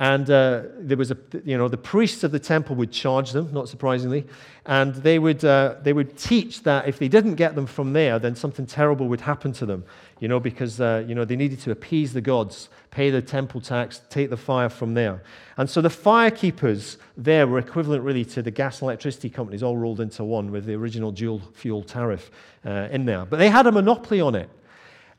And 0.00 0.30
uh, 0.30 0.62
there 0.78 0.96
was 0.96 1.10
a, 1.10 1.16
you 1.44 1.58
know, 1.58 1.68
the 1.68 1.76
priests 1.76 2.24
of 2.24 2.32
the 2.32 2.38
temple 2.38 2.74
would 2.76 2.90
charge 2.90 3.32
them, 3.32 3.52
not 3.52 3.68
surprisingly, 3.68 4.24
and 4.64 4.94
they 4.94 5.18
would, 5.18 5.44
uh, 5.44 5.74
they 5.82 5.92
would 5.92 6.16
teach 6.16 6.62
that 6.62 6.88
if 6.88 6.98
they 6.98 7.06
didn't 7.06 7.34
get 7.34 7.54
them 7.54 7.66
from 7.66 7.92
there, 7.92 8.18
then 8.18 8.34
something 8.34 8.64
terrible 8.64 9.08
would 9.08 9.20
happen 9.20 9.52
to 9.52 9.66
them, 9.66 9.84
you 10.18 10.26
know, 10.26 10.40
because, 10.40 10.80
uh, 10.80 11.04
you 11.06 11.14
know, 11.14 11.26
they 11.26 11.36
needed 11.36 11.60
to 11.60 11.70
appease 11.70 12.14
the 12.14 12.22
gods, 12.22 12.70
pay 12.90 13.10
the 13.10 13.20
temple 13.20 13.60
tax, 13.60 14.00
take 14.08 14.30
the 14.30 14.38
fire 14.38 14.70
from 14.70 14.94
there. 14.94 15.22
And 15.58 15.68
so 15.68 15.82
the 15.82 15.90
firekeepers 15.90 16.96
there 17.18 17.46
were 17.46 17.58
equivalent 17.58 18.02
really 18.02 18.24
to 18.24 18.40
the 18.40 18.50
gas 18.50 18.80
and 18.80 18.86
electricity 18.86 19.28
companies 19.28 19.62
all 19.62 19.76
rolled 19.76 20.00
into 20.00 20.24
one 20.24 20.50
with 20.50 20.64
the 20.64 20.76
original 20.76 21.12
dual 21.12 21.42
fuel 21.52 21.82
tariff 21.82 22.30
uh, 22.64 22.88
in 22.90 23.04
there. 23.04 23.26
But 23.26 23.36
they 23.38 23.50
had 23.50 23.66
a 23.66 23.72
monopoly 23.72 24.22
on 24.22 24.34
it. 24.34 24.48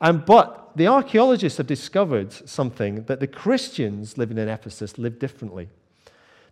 And, 0.02 0.26
but 0.26 0.72
the 0.74 0.88
archaeologists 0.88 1.58
have 1.58 1.68
discovered 1.68 2.32
something 2.32 3.04
that 3.04 3.20
the 3.20 3.26
Christians 3.28 4.18
living 4.18 4.36
in 4.36 4.48
Ephesus 4.48 4.98
lived 4.98 5.20
differently. 5.20 5.68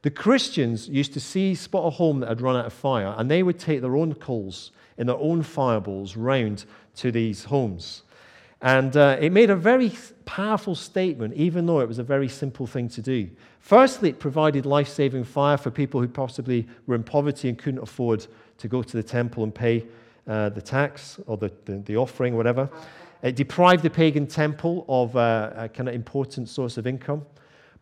The 0.03 0.11
Christians 0.11 0.89
used 0.89 1.13
to 1.15 1.21
see, 1.21 1.55
spot 1.55 1.87
a 1.87 1.91
home 1.91 2.21
that 2.21 2.29
had 2.29 2.41
run 2.41 2.57
out 2.57 2.67
of 2.67 2.73
fire, 2.73 3.13
and 3.19 3.31
they 3.31 3.43
would 3.43 3.59
take 3.59 3.81
their 3.81 3.97
own 3.97 4.15
coals 4.15 4.71
in 4.97 5.09
their 5.09 5.17
own 5.17 5.43
fireballs 5.43 6.17
round 6.17 6.65
to 6.97 7.11
these 7.11 7.45
homes. 7.45 8.03
And 8.63 8.97
uh, 8.97 9.17
it 9.21 9.33
made 9.33 9.51
a 9.51 9.57
very 9.57 9.93
powerful 10.27 10.75
statement, 10.75 11.35
even 11.35 11.67
though 11.67 11.81
it 11.81 11.89
was 11.89 11.99
a 11.99 12.05
very 12.05 12.29
simple 12.29 12.67
thing 12.67 12.89
to 12.91 13.03
do. 13.03 13.29
Firstly, 13.59 14.11
it 14.11 14.21
provided 14.21 14.65
life 14.65 14.89
saving 14.89 15.25
fire 15.25 15.57
for 15.57 15.71
people 15.71 16.01
who 16.01 16.09
possibly 16.09 16.69
were 16.87 16.95
in 16.95 17.03
poverty 17.03 17.49
and 17.49 17.59
couldn't 17.59 17.83
afford 17.83 18.27
to 18.59 18.69
go 18.69 18.83
to 18.83 18.97
the 18.97 19.03
temple 19.03 19.43
and 19.43 19.55
pay 19.55 19.87
uh, 20.29 20.51
the 20.51 20.63
tax 20.63 21.19
or 21.27 21.37
the, 21.37 21.51
the, 21.65 21.79
the 21.79 21.97
offering, 21.97 22.37
whatever. 22.37 22.69
Uh, 23.23 23.29
it 23.29 23.37
deprived 23.37 23.83
the 23.83 23.91
pagan 23.91 24.27
temple 24.27 24.85
of 24.89 25.17
a, 25.17 25.55
a 25.57 25.69
kind 25.69 25.89
of 25.89 25.95
important 25.95 26.49
source 26.49 26.77
of 26.77 26.87
income. 26.87 27.25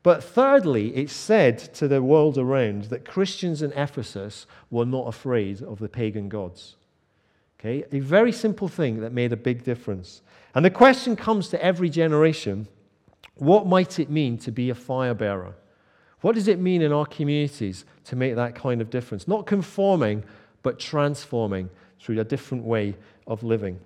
But 0.03 0.23
thirdly, 0.23 0.95
it 0.95 1.11
said 1.11 1.59
to 1.75 1.89
the 1.89 2.03
world 2.03 2.39
around 2.39 2.85
that 2.85 3.05
Christians 3.05 3.63
in 3.63 3.73
Ephesus 3.73 4.47
were 4.71 4.87
not 4.87 5.09
afraid 5.09 5.63
of 5.63 5.81
the 5.81 5.89
pagan 5.89 6.29
gods. 6.29 6.77
Okay? 7.59 7.85
A 7.93 7.99
very 7.99 8.33
simple 8.33 8.69
thing 8.69 9.01
that 9.01 9.13
made 9.13 9.33
a 9.33 9.37
big 9.37 9.65
difference. 9.65 10.23
And 10.55 10.65
the 10.65 10.71
question 10.71 11.17
comes 11.17 11.49
to 11.49 11.63
every 11.63 11.91
generation 11.91 12.69
what 13.37 13.67
might 13.67 14.01
it 14.01 14.11
mean 14.11 14.37
to 14.39 14.51
be 14.51 14.71
a 14.71 14.75
fire 14.75 15.15
bearer? 15.15 15.55
What 16.23 16.35
does 16.35 16.49
it 16.49 16.59
mean 16.59 16.83
in 16.83 16.93
our 16.93 17.07
communities 17.07 17.85
to 18.05 18.17
make 18.17 18.35
that 18.35 18.57
kind 18.57 18.81
of 18.81 18.91
difference? 18.91 19.29
Not 19.29 19.47
conforming, 19.47 20.25
but 20.63 20.81
transforming 20.81 21.71
through 22.01 22.19
a 22.19 22.25
different 22.25 22.65
way 22.65 22.97
of 23.29 23.45
living. 23.45 23.79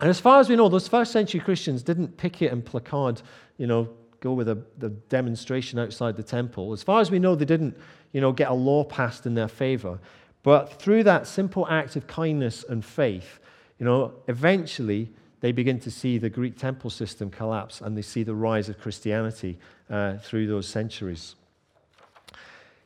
And 0.00 0.08
as 0.08 0.18
far 0.18 0.40
as 0.40 0.48
we 0.48 0.56
know, 0.56 0.68
those 0.68 0.88
first 0.88 1.12
century 1.12 1.40
Christians 1.40 1.82
didn't 1.82 2.16
picket 2.16 2.52
and 2.52 2.64
placard, 2.64 3.20
you 3.58 3.66
know, 3.66 3.88
go 4.20 4.32
with 4.32 4.48
a, 4.48 4.58
the 4.78 4.88
demonstration 4.88 5.78
outside 5.78 6.16
the 6.16 6.22
temple. 6.22 6.72
As 6.72 6.82
far 6.82 7.00
as 7.00 7.10
we 7.10 7.18
know, 7.18 7.34
they 7.34 7.44
didn't, 7.44 7.76
you 8.12 8.20
know, 8.20 8.32
get 8.32 8.50
a 8.50 8.54
law 8.54 8.84
passed 8.84 9.26
in 9.26 9.34
their 9.34 9.48
favor. 9.48 9.98
But 10.42 10.80
through 10.80 11.04
that 11.04 11.26
simple 11.26 11.68
act 11.68 11.96
of 11.96 12.06
kindness 12.06 12.64
and 12.68 12.84
faith, 12.84 13.40
you 13.78 13.84
know, 13.84 14.14
eventually 14.26 15.10
they 15.40 15.52
begin 15.52 15.78
to 15.80 15.90
see 15.90 16.18
the 16.18 16.30
Greek 16.30 16.56
temple 16.56 16.90
system 16.90 17.30
collapse 17.30 17.80
and 17.80 17.96
they 17.96 18.02
see 18.02 18.22
the 18.22 18.34
rise 18.34 18.68
of 18.68 18.78
Christianity 18.78 19.58
uh, 19.90 20.16
through 20.18 20.46
those 20.46 20.66
centuries. 20.66 21.34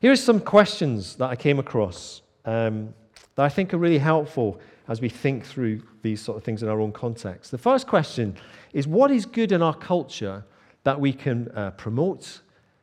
Here's 0.01 0.23
some 0.23 0.41
questions 0.41 1.17
that 1.17 1.31
I 1.31 1.37
came 1.37 1.59
across 1.59 2.23
um, 2.45 2.93
that 3.37 3.45
I 3.45 3.49
think 3.49 3.73
are 3.73 3.79
really 3.79 3.99
helpful 3.99 4.61
as 4.89 5.01
we 5.01 5.09
think 5.09 5.45
through 5.45 5.83
these 6.03 6.21
sort 6.21 6.37
of 6.37 6.45
things 6.45 6.63
in 6.63 6.69
our 6.69 6.81
own 6.81 6.93
context. 6.93 7.51
The 7.51 7.59
first 7.59 7.87
question 7.87 8.37
is 8.73 8.87
what 8.87 9.11
is 9.11 9.27
good 9.27 9.53
in 9.53 9.63
our 9.63 9.75
culture 9.75 10.45
that 10.85 11.01
we 11.01 11.13
can 11.13 11.49
uh, 11.55 11.71
promote, 11.73 12.41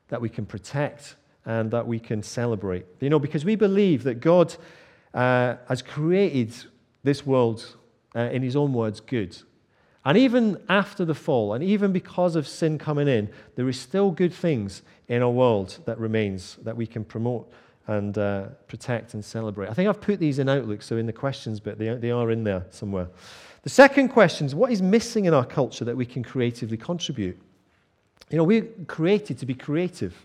that 0.09 0.19
we 0.19 0.29
can 0.29 0.45
protect, 0.45 1.15
and 1.45 1.69
that 1.71 1.85
we 1.85 1.99
can 1.99 2.23
celebrate? 2.23 2.85
You 2.99 3.09
know, 3.09 3.19
because 3.19 3.45
we 3.45 3.55
believe 3.55 4.03
that 4.03 4.15
God 4.15 4.55
uh, 5.13 5.55
has 5.67 5.81
created 5.81 6.55
this 7.03 7.25
world, 7.25 7.77
uh, 8.15 8.29
in 8.31 8.41
his 8.41 8.55
own 8.55 8.73
words, 8.73 8.99
good. 8.99 9.37
And 10.03 10.17
even 10.17 10.59
after 10.67 11.05
the 11.05 11.13
fall, 11.13 11.53
and 11.53 11.63
even 11.63 11.91
because 11.91 12.35
of 12.35 12.47
sin 12.47 12.79
coming 12.79 13.07
in, 13.07 13.29
there 13.55 13.69
is 13.69 13.79
still 13.79 14.09
good 14.09 14.33
things 14.33 14.81
in 15.07 15.21
our 15.21 15.29
world 15.29 15.79
that 15.85 15.99
remains 15.99 16.57
that 16.63 16.75
we 16.75 16.87
can 16.87 17.03
promote 17.03 17.51
and 17.87 18.17
uh, 18.17 18.45
protect 18.67 19.13
and 19.13 19.23
celebrate. 19.23 19.69
I 19.69 19.73
think 19.73 19.89
I've 19.89 20.01
put 20.01 20.19
these 20.19 20.39
in 20.39 20.47
Outlook, 20.47 20.81
so 20.81 20.97
in 20.97 21.05
the 21.05 21.13
questions 21.13 21.59
bit, 21.59 21.77
they, 21.77 21.93
they 21.95 22.11
are 22.11 22.31
in 22.31 22.43
there 22.43 22.65
somewhere. 22.69 23.07
The 23.63 23.69
second 23.69 24.09
question 24.09 24.47
is 24.47 24.55
what 24.55 24.71
is 24.71 24.81
missing 24.81 25.25
in 25.25 25.33
our 25.33 25.45
culture 25.45 25.85
that 25.85 25.95
we 25.95 26.05
can 26.05 26.23
creatively 26.23 26.77
contribute? 26.77 27.39
You 28.29 28.37
know, 28.37 28.43
we're 28.43 28.67
created 28.87 29.37
to 29.39 29.45
be 29.45 29.53
creative. 29.53 30.15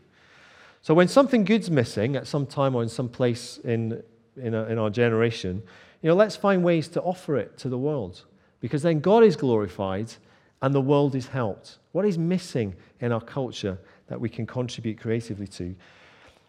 So 0.82 0.94
when 0.94 1.08
something 1.08 1.44
good's 1.44 1.70
missing 1.70 2.14
at 2.14 2.26
some 2.26 2.46
time 2.46 2.75
or 2.75 2.82
in 2.82 2.88
some 2.88 3.08
place 3.08 3.58
in, 3.64 4.02
in, 4.36 4.54
a, 4.54 4.64
in 4.66 4.78
our 4.78 4.90
generation, 4.90 5.62
you 6.02 6.08
know, 6.08 6.14
let's 6.14 6.36
find 6.36 6.62
ways 6.62 6.88
to 6.88 7.02
offer 7.02 7.36
it 7.36 7.58
to 7.58 7.68
the 7.68 7.78
world 7.78 8.25
because 8.60 8.82
then 8.82 9.00
God 9.00 9.25
is 9.25 9.34
glorified 9.34 10.12
and 10.62 10.75
the 10.75 10.80
world 10.80 11.14
is 11.14 11.26
helped. 11.26 11.78
What 11.92 12.04
is 12.04 12.16
missing 12.16 12.75
in 13.00 13.12
our 13.12 13.20
culture 13.20 13.78
that 14.06 14.20
we 14.20 14.28
can 14.28 14.46
contribute 14.46 15.00
creatively 15.00 15.48
to? 15.48 15.75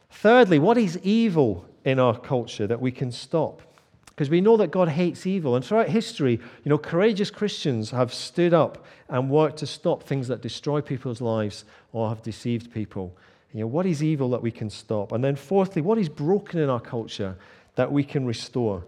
Thirdly, 0.09 0.59
what 0.59 0.77
is 0.77 0.97
evil 1.03 1.65
in 1.85 1.99
our 1.99 2.17
culture 2.17 2.67
that 2.67 2.81
we 2.81 2.91
can 2.91 3.11
stop? 3.11 3.61
Because 4.07 4.29
we 4.31 4.41
know 4.41 4.57
that 4.57 4.71
God 4.71 4.89
hates 4.89 5.27
evil. 5.27 5.55
And 5.55 5.63
throughout 5.63 5.89
history, 5.89 6.33
you 6.63 6.69
know, 6.69 6.77
courageous 6.77 7.29
Christians 7.29 7.91
have 7.91 8.11
stood 8.13 8.53
up 8.53 8.83
and 9.09 9.29
worked 9.29 9.57
to 9.57 9.67
stop 9.67 10.03
things 10.03 10.27
that 10.27 10.41
destroy 10.41 10.81
people's 10.81 11.21
lives 11.21 11.65
or 11.91 12.09
have 12.09 12.23
deceived 12.23 12.73
people. 12.73 13.15
You 13.53 13.61
know, 13.61 13.67
what 13.67 13.85
is 13.85 14.03
evil 14.03 14.29
that 14.31 14.41
we 14.41 14.51
can 14.51 14.69
stop? 14.69 15.11
And 15.11 15.23
then 15.23 15.35
fourthly, 15.35 15.81
what 15.81 15.97
is 15.97 16.09
broken 16.09 16.59
in 16.59 16.69
our 16.69 16.79
culture 16.79 17.37
that 17.75 17.91
we 17.91 18.03
can 18.03 18.25
restore? 18.25 18.83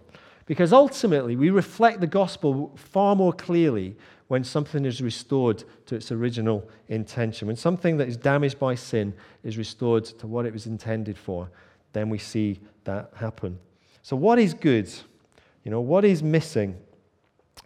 Because 0.47 0.73
ultimately, 0.73 1.35
we 1.35 1.51
reflect 1.51 2.01
the 2.01 2.07
gospel 2.07 2.71
far 2.75 3.15
more 3.15 3.33
clearly 3.33 3.95
when 4.29 4.43
something 4.43 4.85
is 4.85 5.01
restored 5.01 5.63
to 5.87 5.95
its 5.95 6.11
original 6.11 6.63
intention. 6.87 7.47
When 7.47 7.55
something 7.57 7.97
that 7.97 8.07
is 8.07 8.15
damaged 8.15 8.59
by 8.59 8.75
sin 8.75 9.13
is 9.43 9.57
restored 9.57 10.05
to 10.05 10.27
what 10.27 10.45
it 10.45 10.53
was 10.53 10.67
intended 10.67 11.17
for, 11.17 11.49
then 11.93 12.09
we 12.09 12.19
see 12.19 12.59
that 12.83 13.11
happen. 13.15 13.57
So, 14.03 14.15
what 14.15 14.37
is 14.37 14.53
good? 14.53 14.87
You 15.63 15.71
know, 15.71 15.81
what 15.81 16.05
is 16.05 16.21
missing? 16.21 16.77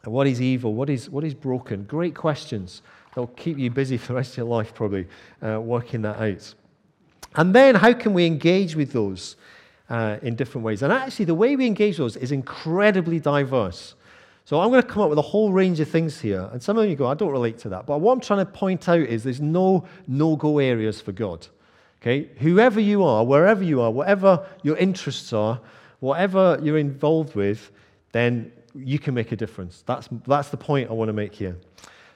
What 0.06 0.26
is 0.26 0.42
evil? 0.42 0.74
What 0.74 0.90
is, 0.90 1.10
what 1.10 1.26
is 1.26 1.34
broken? 1.34 1.84
Great 1.84 2.16
questions. 2.16 2.82
They'll 3.14 3.28
keep 3.28 3.58
you 3.58 3.70
busy 3.70 3.98
for 3.98 4.08
the 4.08 4.16
rest 4.16 4.32
of 4.32 4.38
your 4.38 4.48
life, 4.48 4.74
probably, 4.74 5.08
uh, 5.46 5.60
working 5.60 6.02
that 6.04 6.18
out. 6.18 6.54
And 7.36 7.54
then, 7.54 7.76
how 7.76 7.92
can 7.92 8.14
we 8.14 8.26
engage 8.26 8.78
with 8.78 8.94
those 8.94 9.36
uh, 9.90 10.18
in 10.22 10.36
different 10.36 10.64
ways? 10.64 10.82
And 10.82 10.94
actually, 10.94 11.26
the 11.26 11.36
way 11.36 11.58
we 11.58 11.68
engage 11.68 11.98
those 11.98 12.16
is 12.16 12.32
incredibly 12.32 13.20
diverse. 13.20 13.96
So 14.46 14.60
I'm 14.60 14.70
going 14.70 14.82
to 14.82 14.88
come 14.88 15.02
up 15.02 15.10
with 15.10 15.20
a 15.20 15.24
whole 15.24 15.54
range 15.54 15.80
of 15.80 15.88
things 15.88 16.20
here. 16.20 16.50
And 16.52 16.62
some 16.62 16.78
of 16.78 16.90
you 16.90 16.96
go, 16.96 17.08
I 17.08 17.14
don't 17.14 17.32
relate 17.32 17.58
to 17.60 17.70
that. 17.70 17.86
But 17.86 18.02
what 18.02 18.12
I'm 18.12 18.20
trying 18.20 18.46
to 18.46 18.52
point 18.52 18.90
out 18.90 19.00
is 19.00 19.24
there's 19.24 19.40
no 19.40 19.86
no 20.08 20.36
go 20.36 20.60
areas 20.60 21.00
for 21.00 21.14
God. 21.14 21.48
Okay? 22.02 22.30
Whoever 22.40 22.82
you 22.82 23.04
are, 23.04 23.24
wherever 23.24 23.64
you 23.64 23.80
are, 23.82 23.90
whatever 23.90 24.46
your 24.62 24.76
interests 24.78 25.32
are, 25.32 25.62
whatever 26.02 26.60
you're 26.62 26.78
involved 26.78 27.36
with, 27.36 27.72
then 28.12 28.52
you 28.76 29.00
can 29.00 29.14
make 29.14 29.32
a 29.32 29.38
difference. 29.38 29.84
That's, 29.86 30.10
that's 30.28 30.50
the 30.50 30.58
point 30.58 30.90
I 30.90 30.94
want 30.94 31.08
to 31.08 31.14
make 31.14 31.34
here. 31.34 31.56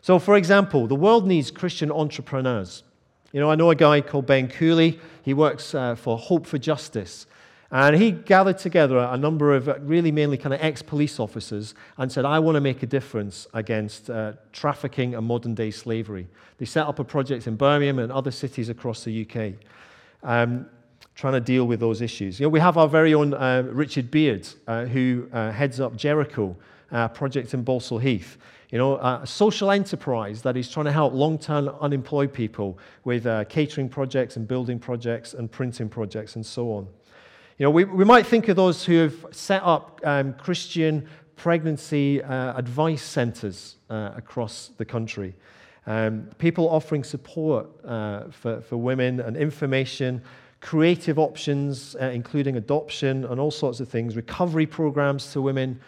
So, 0.01 0.19
for 0.19 0.35
example, 0.35 0.87
the 0.87 0.95
world 0.95 1.25
needs 1.25 1.51
Christian 1.51 1.91
entrepreneurs. 1.91 2.83
You 3.31 3.39
know, 3.39 3.49
I 3.49 3.55
know 3.55 3.69
a 3.71 3.75
guy 3.75 4.01
called 4.01 4.25
Ben 4.25 4.47
Cooley. 4.47 4.99
He 5.23 5.33
works 5.33 5.73
uh, 5.73 5.95
for 5.95 6.17
Hope 6.17 6.45
for 6.45 6.57
Justice. 6.57 7.27
And 7.69 7.97
he 7.97 8.11
gathered 8.11 8.57
together 8.57 8.97
a 8.97 9.17
number 9.17 9.53
of 9.53 9.67
uh, 9.67 9.77
really 9.81 10.11
mainly 10.11 10.37
kind 10.37 10.53
of 10.53 10.61
ex 10.61 10.81
police 10.81 11.19
officers 11.19 11.75
and 11.97 12.09
said, 12.09 12.23
I 12.23 12.39
want 12.39 12.55
to 12.55 12.61
make 12.61 12.81
a 12.81 12.85
difference 12.85 13.45
against 13.53 14.09
uh, 14.09 14.33
trafficking 14.53 15.15
and 15.15 15.25
modern 15.25 15.53
day 15.53 15.71
slavery. 15.71 16.27
They 16.59 16.65
set 16.65 16.87
up 16.87 16.99
a 16.99 17.03
project 17.03 17.45
in 17.45 17.55
Birmingham 17.55 17.99
and 17.99 18.11
other 18.11 18.31
cities 18.31 18.69
across 18.69 19.03
the 19.03 19.27
UK, 19.27 19.53
um, 20.23 20.65
trying 21.15 21.33
to 21.33 21.41
deal 21.41 21.67
with 21.67 21.81
those 21.81 22.01
issues. 22.01 22.39
You 22.39 22.45
know, 22.45 22.49
we 22.49 22.61
have 22.61 22.77
our 22.77 22.87
very 22.87 23.13
own 23.13 23.33
uh, 23.33 23.63
Richard 23.69 24.09
Beard, 24.11 24.47
uh, 24.65 24.85
who 24.85 25.27
uh, 25.33 25.51
heads 25.51 25.81
up 25.81 25.97
Jericho 25.97 26.55
uh, 26.91 27.09
project 27.09 27.53
in 27.53 27.65
Balsall 27.65 28.01
Heath. 28.01 28.37
You 28.69 28.77
know, 28.77 28.97
a 28.97 29.25
social 29.25 29.71
enterprise 29.71 30.41
that 30.41 30.57
is 30.57 30.69
trying 30.69 30.85
to 30.85 30.91
help 30.91 31.13
long 31.13 31.37
term 31.37 31.69
unemployed 31.79 32.33
people 32.33 32.77
with 33.05 33.23
catering 33.47 33.87
projects 33.87 34.35
and 34.35 34.45
building 34.45 34.77
projects 34.77 35.33
and 35.33 35.49
printing 35.49 35.87
projects 35.87 36.35
and 36.35 36.45
so 36.45 36.71
on. 36.71 36.87
You 37.59 37.63
know, 37.63 37.71
we, 37.71 37.85
we 37.85 38.05
might 38.05 38.27
think 38.27 38.49
of 38.49 38.55
those 38.55 38.85
who 38.85 38.97
have 38.97 39.25
set 39.31 39.63
up 39.63 39.99
um, 40.03 40.33
Christian 40.33 41.09
pregnancy 41.37 42.21
uh, 42.21 42.55
advice 42.55 43.01
centers 43.01 43.77
uh, 43.89 44.11
across 44.15 44.69
the 44.77 44.85
country. 44.85 45.33
Um, 45.87 46.29
people 46.37 46.69
offering 46.69 47.03
support 47.03 47.67
uh, 47.83 48.25
for, 48.29 48.61
for 48.61 48.77
women 48.77 49.21
and 49.21 49.35
information, 49.35 50.21
creative 50.61 51.17
options, 51.17 51.95
uh, 51.99 52.11
including 52.13 52.57
adoption 52.57 53.25
and 53.25 53.39
all 53.39 53.49
sorts 53.49 53.79
of 53.79 53.89
things, 53.89 54.15
recovery 54.15 54.67
programs 54.67 55.31
to 55.33 55.41
women 55.41 55.79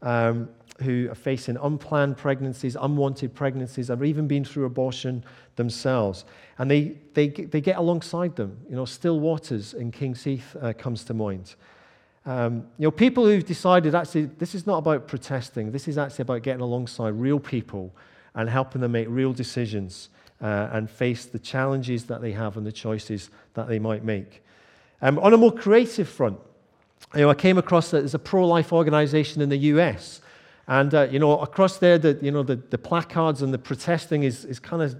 um, 0.00 0.48
who 0.80 1.10
are 1.10 1.14
facing 1.14 1.58
unplanned 1.58 2.16
pregnancies, 2.16 2.74
unwanted 2.80 3.34
pregnancies, 3.34 3.90
or 3.90 4.02
even 4.02 4.26
been 4.26 4.46
through 4.46 4.64
abortion 4.64 5.22
themselves. 5.58 6.24
And 6.56 6.70
they, 6.70 6.96
they, 7.12 7.28
they 7.28 7.60
get 7.60 7.76
alongside 7.76 8.34
them. 8.36 8.56
You 8.70 8.76
know, 8.76 8.86
Still 8.86 9.20
Waters 9.20 9.74
in 9.74 9.92
King's 9.92 10.24
Heath 10.24 10.56
uh, 10.60 10.72
comes 10.72 11.04
to 11.04 11.14
mind. 11.14 11.54
Um, 12.24 12.66
you 12.78 12.86
know, 12.86 12.90
people 12.90 13.26
who've 13.26 13.44
decided 13.44 13.94
actually 13.94 14.24
this 14.26 14.54
is 14.54 14.66
not 14.66 14.78
about 14.78 15.06
protesting, 15.06 15.72
this 15.72 15.86
is 15.86 15.98
actually 15.98 16.22
about 16.22 16.42
getting 16.42 16.62
alongside 16.62 17.10
real 17.10 17.38
people 17.38 17.94
and 18.34 18.48
helping 18.48 18.80
them 18.80 18.92
make 18.92 19.06
real 19.08 19.32
decisions 19.32 20.08
uh, 20.40 20.68
and 20.72 20.90
face 20.90 21.26
the 21.26 21.38
challenges 21.38 22.04
that 22.04 22.20
they 22.20 22.32
have 22.32 22.56
and 22.56 22.66
the 22.66 22.72
choices 22.72 23.30
that 23.54 23.68
they 23.68 23.78
might 23.78 24.04
make. 24.04 24.42
Um, 25.00 25.18
on 25.20 25.32
a 25.32 25.36
more 25.36 25.52
creative 25.52 26.08
front, 26.08 26.38
you 27.14 27.22
know, 27.22 27.30
I 27.30 27.34
came 27.34 27.58
across 27.58 27.90
that 27.90 28.00
there's 28.00 28.14
a 28.14 28.18
pro-life 28.18 28.72
organization 28.72 29.40
in 29.40 29.48
the 29.48 29.56
US. 29.72 30.20
And, 30.66 30.94
uh, 30.94 31.08
you 31.10 31.18
know, 31.18 31.38
across 31.38 31.78
there, 31.78 31.96
the, 31.96 32.18
you 32.20 32.30
know, 32.30 32.42
the, 32.42 32.56
the 32.56 32.76
placards 32.76 33.40
and 33.40 33.54
the 33.54 33.58
protesting 33.58 34.24
is, 34.24 34.44
is 34.44 34.58
kind 34.58 34.82
of 34.82 34.96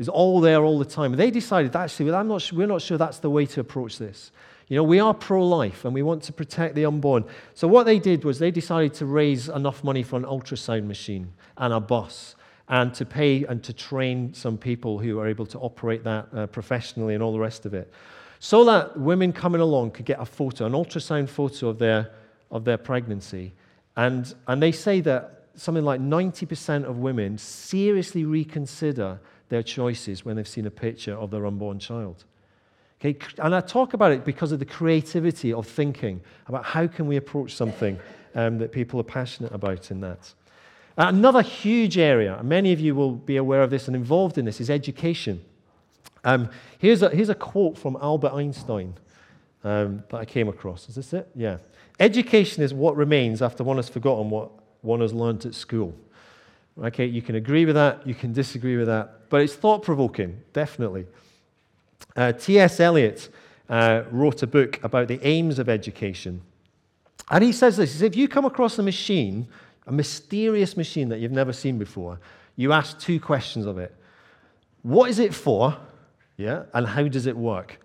is 0.00 0.08
all 0.08 0.40
there 0.40 0.64
all 0.64 0.78
the 0.78 0.84
time. 0.86 1.12
They 1.12 1.30
decided, 1.30 1.76
actually, 1.76 2.10
well, 2.10 2.24
not, 2.24 2.50
we're 2.52 2.66
not 2.66 2.80
sure 2.80 2.96
that's 2.96 3.18
the 3.18 3.28
way 3.28 3.44
to 3.44 3.60
approach 3.60 3.98
this. 3.98 4.32
You 4.66 4.76
know, 4.76 4.82
we 4.82 4.98
are 4.98 5.12
pro 5.12 5.46
life 5.46 5.84
and 5.84 5.92
we 5.92 6.00
want 6.00 6.22
to 6.22 6.32
protect 6.32 6.74
the 6.74 6.86
unborn. 6.86 7.26
So, 7.54 7.68
what 7.68 7.84
they 7.84 7.98
did 7.98 8.24
was 8.24 8.38
they 8.38 8.50
decided 8.50 8.94
to 8.94 9.04
raise 9.04 9.50
enough 9.50 9.84
money 9.84 10.02
for 10.02 10.16
an 10.16 10.22
ultrasound 10.22 10.86
machine 10.86 11.34
and 11.58 11.74
a 11.74 11.80
bus 11.80 12.34
and 12.68 12.94
to 12.94 13.04
pay 13.04 13.44
and 13.44 13.62
to 13.62 13.74
train 13.74 14.32
some 14.32 14.56
people 14.56 14.98
who 14.98 15.18
are 15.18 15.26
able 15.26 15.44
to 15.44 15.58
operate 15.58 16.02
that 16.04 16.28
uh, 16.32 16.46
professionally 16.46 17.12
and 17.12 17.22
all 17.22 17.32
the 17.32 17.38
rest 17.38 17.66
of 17.66 17.74
it. 17.74 17.92
So 18.38 18.64
that 18.64 18.98
women 18.98 19.34
coming 19.34 19.60
along 19.60 19.90
could 19.90 20.06
get 20.06 20.18
a 20.18 20.24
photo, 20.24 20.64
an 20.64 20.72
ultrasound 20.72 21.28
photo 21.28 21.68
of 21.68 21.78
their, 21.78 22.10
of 22.50 22.64
their 22.64 22.78
pregnancy. 22.78 23.52
And, 23.96 24.32
and 24.48 24.62
they 24.62 24.72
say 24.72 25.02
that 25.02 25.48
something 25.56 25.84
like 25.84 26.00
90% 26.00 26.84
of 26.84 26.96
women 26.96 27.36
seriously 27.36 28.24
reconsider 28.24 29.20
their 29.50 29.62
choices 29.62 30.24
when 30.24 30.36
they've 30.36 30.48
seen 30.48 30.66
a 30.66 30.70
picture 30.70 31.14
of 31.14 31.30
their 31.30 31.46
unborn 31.46 31.78
child. 31.78 32.24
Okay, 33.00 33.16
and 33.38 33.54
I 33.54 33.60
talk 33.60 33.94
about 33.94 34.12
it 34.12 34.24
because 34.24 34.52
of 34.52 34.58
the 34.58 34.64
creativity 34.64 35.52
of 35.52 35.66
thinking 35.66 36.20
about 36.46 36.64
how 36.64 36.86
can 36.86 37.06
we 37.06 37.16
approach 37.16 37.54
something 37.54 37.98
um, 38.34 38.58
that 38.58 38.72
people 38.72 39.00
are 39.00 39.04
passionate 39.04 39.52
about 39.52 39.90
in 39.90 40.00
that. 40.00 40.32
Another 40.96 41.42
huge 41.42 41.98
area, 41.98 42.36
and 42.38 42.48
many 42.48 42.72
of 42.72 42.80
you 42.80 42.94
will 42.94 43.12
be 43.12 43.36
aware 43.36 43.62
of 43.62 43.70
this 43.70 43.86
and 43.86 43.96
involved 43.96 44.38
in 44.38 44.44
this, 44.44 44.60
is 44.60 44.68
education. 44.70 45.42
Um, 46.24 46.50
here's, 46.78 47.02
a, 47.02 47.08
here's 47.08 47.30
a 47.30 47.34
quote 47.34 47.78
from 47.78 47.96
Albert 48.00 48.32
Einstein 48.34 48.94
um, 49.64 50.04
that 50.10 50.18
I 50.18 50.24
came 50.24 50.48
across. 50.48 50.88
Is 50.88 50.96
this 50.96 51.12
it? 51.12 51.28
Yeah. 51.34 51.58
Education 51.98 52.62
is 52.62 52.74
what 52.74 52.96
remains 52.96 53.40
after 53.40 53.64
one 53.64 53.76
has 53.76 53.88
forgotten 53.88 54.30
what 54.30 54.50
one 54.82 55.00
has 55.00 55.14
learned 55.14 55.46
at 55.46 55.54
school. 55.54 55.94
Okay, 56.78 57.06
you 57.06 57.22
can 57.22 57.34
agree 57.34 57.64
with 57.66 57.74
that, 57.74 58.06
you 58.06 58.14
can 58.14 58.32
disagree 58.32 58.76
with 58.76 58.86
that, 58.86 59.28
but 59.28 59.40
it's 59.40 59.54
thought 59.54 59.82
provoking, 59.82 60.40
definitely. 60.52 61.06
Uh, 62.16 62.32
T.S. 62.32 62.80
Eliot 62.80 63.28
uh, 63.68 64.02
wrote 64.10 64.42
a 64.42 64.46
book 64.46 64.82
about 64.82 65.08
the 65.08 65.20
aims 65.26 65.58
of 65.58 65.68
education. 65.68 66.40
And 67.30 67.44
he 67.44 67.52
says 67.52 67.76
this 67.76 67.92
he 67.92 67.98
says, 67.98 68.02
if 68.02 68.16
you 68.16 68.28
come 68.28 68.44
across 68.44 68.78
a 68.78 68.82
machine, 68.82 69.46
a 69.86 69.92
mysterious 69.92 70.76
machine 70.76 71.08
that 71.10 71.20
you've 71.20 71.32
never 71.32 71.52
seen 71.52 71.78
before, 71.78 72.18
you 72.56 72.72
ask 72.72 72.98
two 72.98 73.20
questions 73.20 73.66
of 73.66 73.78
it. 73.78 73.94
What 74.82 75.10
is 75.10 75.18
it 75.18 75.34
for? 75.34 75.76
Yeah, 76.36 76.64
and 76.72 76.86
how 76.86 77.06
does 77.08 77.26
it 77.26 77.36
work? 77.36 77.78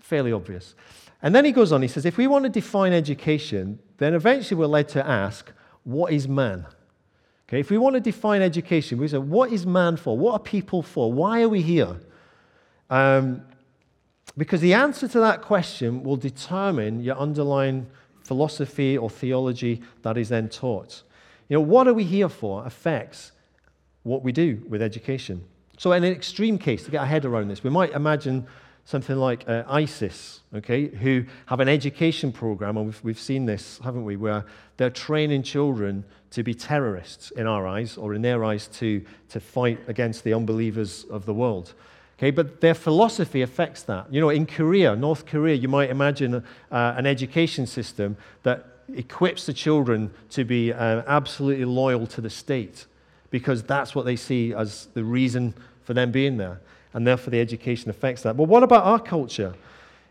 Fairly 0.00 0.32
obvious. 0.32 0.74
And 1.22 1.34
then 1.34 1.44
he 1.44 1.52
goes 1.52 1.72
on, 1.72 1.82
he 1.82 1.88
says, 1.88 2.04
if 2.04 2.16
we 2.16 2.26
want 2.26 2.44
to 2.44 2.48
define 2.48 2.92
education, 2.92 3.80
then 3.98 4.14
eventually 4.14 4.58
we're 4.58 4.66
led 4.66 4.88
to 4.90 5.06
ask, 5.06 5.50
what 5.82 6.12
is 6.12 6.28
man? 6.28 6.66
Okay, 7.48 7.60
if 7.60 7.70
we 7.70 7.78
want 7.78 7.94
to 7.94 8.00
define 8.00 8.42
education, 8.42 8.98
we 8.98 9.08
say, 9.08 9.18
what 9.18 9.52
is 9.52 9.64
man 9.64 9.96
for? 9.96 10.18
What 10.18 10.32
are 10.32 10.38
people 10.38 10.82
for? 10.82 11.12
Why 11.12 11.42
are 11.42 11.48
we 11.48 11.62
here? 11.62 11.96
Um, 12.90 13.42
because 14.36 14.60
the 14.60 14.74
answer 14.74 15.06
to 15.08 15.20
that 15.20 15.42
question 15.42 16.02
will 16.02 16.16
determine 16.16 17.02
your 17.02 17.16
underlying 17.16 17.86
philosophy 18.24 18.98
or 18.98 19.08
theology 19.08 19.80
that 20.02 20.18
is 20.18 20.28
then 20.28 20.48
taught. 20.48 21.02
You 21.48 21.56
know, 21.56 21.60
what 21.60 21.86
are 21.86 21.94
we 21.94 22.02
here 22.02 22.28
for 22.28 22.66
affects 22.66 23.32
what 24.06 24.22
we 24.22 24.30
do 24.30 24.62
with 24.68 24.80
education. 24.80 25.44
So, 25.78 25.92
in 25.92 26.04
an 26.04 26.12
extreme 26.12 26.58
case, 26.58 26.84
to 26.84 26.90
get 26.92 27.00
our 27.00 27.06
head 27.06 27.24
around 27.24 27.48
this, 27.48 27.64
we 27.64 27.70
might 27.70 27.92
imagine 27.92 28.46
something 28.86 29.16
like 29.16 29.46
uh, 29.48 29.64
ISIS, 29.66 30.40
okay, 30.54 30.86
who 30.86 31.24
have 31.46 31.58
an 31.58 31.68
education 31.68 32.32
program, 32.32 32.76
and 32.76 32.86
we've, 32.86 33.04
we've 33.04 33.18
seen 33.18 33.44
this, 33.44 33.80
haven't 33.82 34.04
we, 34.04 34.16
where 34.16 34.44
they're 34.76 34.90
training 34.90 35.42
children 35.42 36.04
to 36.30 36.44
be 36.44 36.54
terrorists 36.54 37.32
in 37.32 37.48
our 37.48 37.66
eyes, 37.66 37.96
or 37.96 38.14
in 38.14 38.22
their 38.22 38.44
eyes, 38.44 38.68
to, 38.68 39.04
to 39.28 39.40
fight 39.40 39.80
against 39.88 40.22
the 40.22 40.32
unbelievers 40.32 41.04
of 41.10 41.26
the 41.26 41.34
world. 41.34 41.74
Okay, 42.18 42.30
but 42.30 42.60
their 42.60 42.74
philosophy 42.74 43.42
affects 43.42 43.82
that. 43.82 44.10
You 44.10 44.20
know, 44.20 44.30
in 44.30 44.46
Korea, 44.46 44.94
North 44.94 45.26
Korea, 45.26 45.56
you 45.56 45.68
might 45.68 45.90
imagine 45.90 46.36
uh, 46.36 46.40
an 46.70 47.06
education 47.06 47.66
system 47.66 48.16
that 48.44 48.66
equips 48.94 49.46
the 49.46 49.52
children 49.52 50.12
to 50.30 50.44
be 50.44 50.72
uh, 50.72 51.02
absolutely 51.08 51.64
loyal 51.64 52.06
to 52.06 52.20
the 52.20 52.30
state 52.30 52.86
because 53.30 53.64
that's 53.64 53.96
what 53.96 54.04
they 54.04 54.16
see 54.16 54.54
as 54.54 54.86
the 54.94 55.02
reason 55.02 55.54
for 55.82 55.92
them 55.92 56.12
being 56.12 56.36
there. 56.36 56.60
And 56.94 57.06
therefore, 57.06 57.30
the 57.30 57.40
education 57.40 57.90
affects 57.90 58.22
that. 58.22 58.36
But 58.36 58.44
what 58.44 58.62
about 58.62 58.84
our 58.84 59.00
culture? 59.00 59.54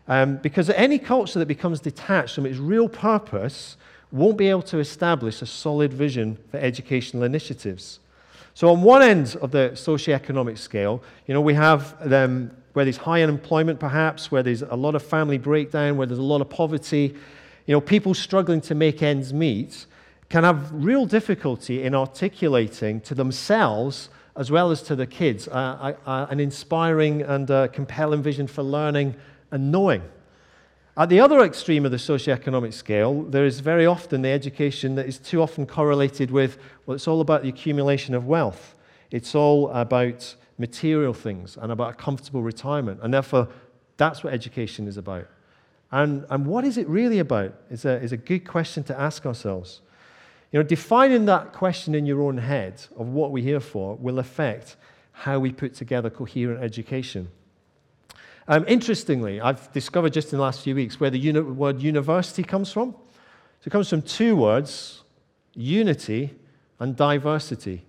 Um, 0.08 0.36
because 0.36 0.70
any 0.70 0.98
culture 0.98 1.38
that 1.38 1.46
becomes 1.46 1.80
detached 1.80 2.34
from 2.34 2.46
its 2.46 2.58
real 2.58 2.88
purpose 2.88 3.76
won't 4.12 4.36
be 4.36 4.48
able 4.48 4.62
to 4.62 4.78
establish 4.78 5.42
a 5.42 5.46
solid 5.46 5.92
vision 5.92 6.38
for 6.50 6.58
educational 6.58 7.24
initiatives. 7.24 7.98
So, 8.54 8.70
on 8.70 8.82
one 8.82 9.02
end 9.02 9.36
of 9.42 9.50
the 9.50 9.70
socioeconomic 9.74 10.58
scale, 10.58 11.02
you 11.26 11.34
know, 11.34 11.40
we 11.40 11.54
have 11.54 11.96
where 12.76 12.84
there's 12.84 12.98
high 12.98 13.22
unemployment, 13.22 13.80
perhaps, 13.80 14.30
where 14.30 14.42
there's 14.42 14.62
a 14.62 14.76
lot 14.76 14.94
of 14.94 15.02
family 15.02 15.38
breakdown, 15.38 15.96
where 15.96 16.06
there's 16.06 16.18
a 16.18 16.22
lot 16.22 16.40
of 16.40 16.48
poverty. 16.48 17.14
You 17.66 17.72
know, 17.72 17.80
people 17.80 18.14
struggling 18.14 18.60
to 18.62 18.74
make 18.74 19.02
ends 19.02 19.32
meet 19.32 19.86
can 20.28 20.44
have 20.44 20.72
real 20.72 21.06
difficulty 21.06 21.82
in 21.82 21.94
articulating 21.94 23.00
to 23.02 23.14
themselves 23.14 24.08
as 24.36 24.50
well 24.50 24.70
as 24.70 24.82
to 24.82 24.94
the 24.94 25.06
kids 25.06 25.48
uh, 25.48 25.94
uh, 26.06 26.26
an 26.28 26.40
inspiring 26.40 27.22
and 27.22 27.50
uh, 27.50 27.68
compelling 27.68 28.22
vision 28.22 28.46
for 28.46 28.62
learning 28.62 29.14
and 29.50 29.72
knowing. 29.72 30.02
At 30.98 31.10
the 31.10 31.20
other 31.20 31.40
extreme 31.40 31.84
of 31.84 31.90
the 31.90 31.98
socioeconomic 31.98 32.72
scale, 32.72 33.22
there 33.22 33.44
is 33.44 33.60
very 33.60 33.84
often 33.84 34.22
the 34.22 34.30
education 34.30 34.94
that 34.94 35.06
is 35.06 35.18
too 35.18 35.42
often 35.42 35.66
correlated 35.66 36.30
with, 36.30 36.58
well, 36.86 36.94
it's 36.94 37.06
all 37.06 37.20
about 37.20 37.42
the 37.42 37.50
accumulation 37.50 38.14
of 38.14 38.26
wealth. 38.26 38.74
It's 39.10 39.34
all 39.34 39.68
about 39.70 40.34
material 40.58 41.12
things 41.12 41.58
and 41.60 41.70
about 41.70 41.90
a 41.90 41.94
comfortable 41.94 42.42
retirement. 42.42 43.00
And 43.02 43.12
therefore, 43.12 43.48
that's 43.98 44.24
what 44.24 44.32
education 44.32 44.88
is 44.88 44.96
about. 44.96 45.26
And, 45.92 46.24
and 46.30 46.46
what 46.46 46.64
is 46.64 46.78
it 46.78 46.88
really 46.88 47.18
about 47.18 47.54
is 47.70 47.84
a, 47.84 47.96
is 48.02 48.12
a 48.12 48.16
good 48.16 48.46
question 48.46 48.82
to 48.84 48.98
ask 48.98 49.26
ourselves. 49.26 49.82
You 50.52 50.60
know, 50.60 50.62
defining 50.62 51.24
that 51.26 51.52
question 51.52 51.94
in 51.94 52.06
your 52.06 52.22
own 52.22 52.38
head 52.38 52.82
of 52.96 53.08
what 53.08 53.32
we're 53.32 53.42
here 53.42 53.60
for 53.60 53.96
will 53.96 54.18
affect 54.18 54.76
how 55.12 55.38
we 55.38 55.52
put 55.52 55.74
together 55.74 56.10
coherent 56.10 56.62
education. 56.62 57.28
Um, 58.48 58.64
interestingly, 58.68 59.40
I've 59.40 59.72
discovered 59.72 60.12
just 60.12 60.32
in 60.32 60.38
the 60.38 60.42
last 60.42 60.60
few 60.60 60.74
weeks 60.74 61.00
where 61.00 61.10
the 61.10 61.18
uni- 61.18 61.40
word 61.40 61.82
university 61.82 62.44
comes 62.44 62.72
from. 62.72 62.92
So 62.92 63.66
it 63.66 63.70
comes 63.70 63.88
from 63.88 64.02
two 64.02 64.36
words 64.36 65.02
unity 65.54 66.34
and 66.78 66.94
diversity 66.94 67.84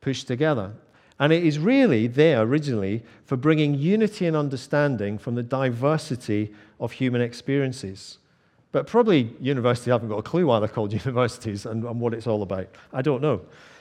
pushed 0.00 0.28
together. 0.28 0.72
And 1.18 1.32
it 1.32 1.44
is 1.44 1.58
really 1.58 2.06
there 2.06 2.42
originally 2.42 3.02
for 3.24 3.36
bringing 3.36 3.74
unity 3.74 4.26
and 4.26 4.36
understanding 4.36 5.18
from 5.18 5.34
the 5.34 5.42
diversity 5.42 6.54
of 6.78 6.92
human 6.92 7.20
experiences. 7.20 8.18
But 8.72 8.86
probably 8.86 9.34
universities 9.40 9.90
haven't 9.90 10.08
got 10.08 10.18
a 10.18 10.22
clue 10.22 10.46
why 10.46 10.60
they're 10.60 10.68
called 10.68 10.92
universities 11.04 11.66
and, 11.66 11.84
and 11.84 12.00
what 12.00 12.14
it's 12.14 12.26
all 12.26 12.42
about. 12.42 12.68
I 12.92 13.02
don't 13.02 13.22
know. 13.22 13.40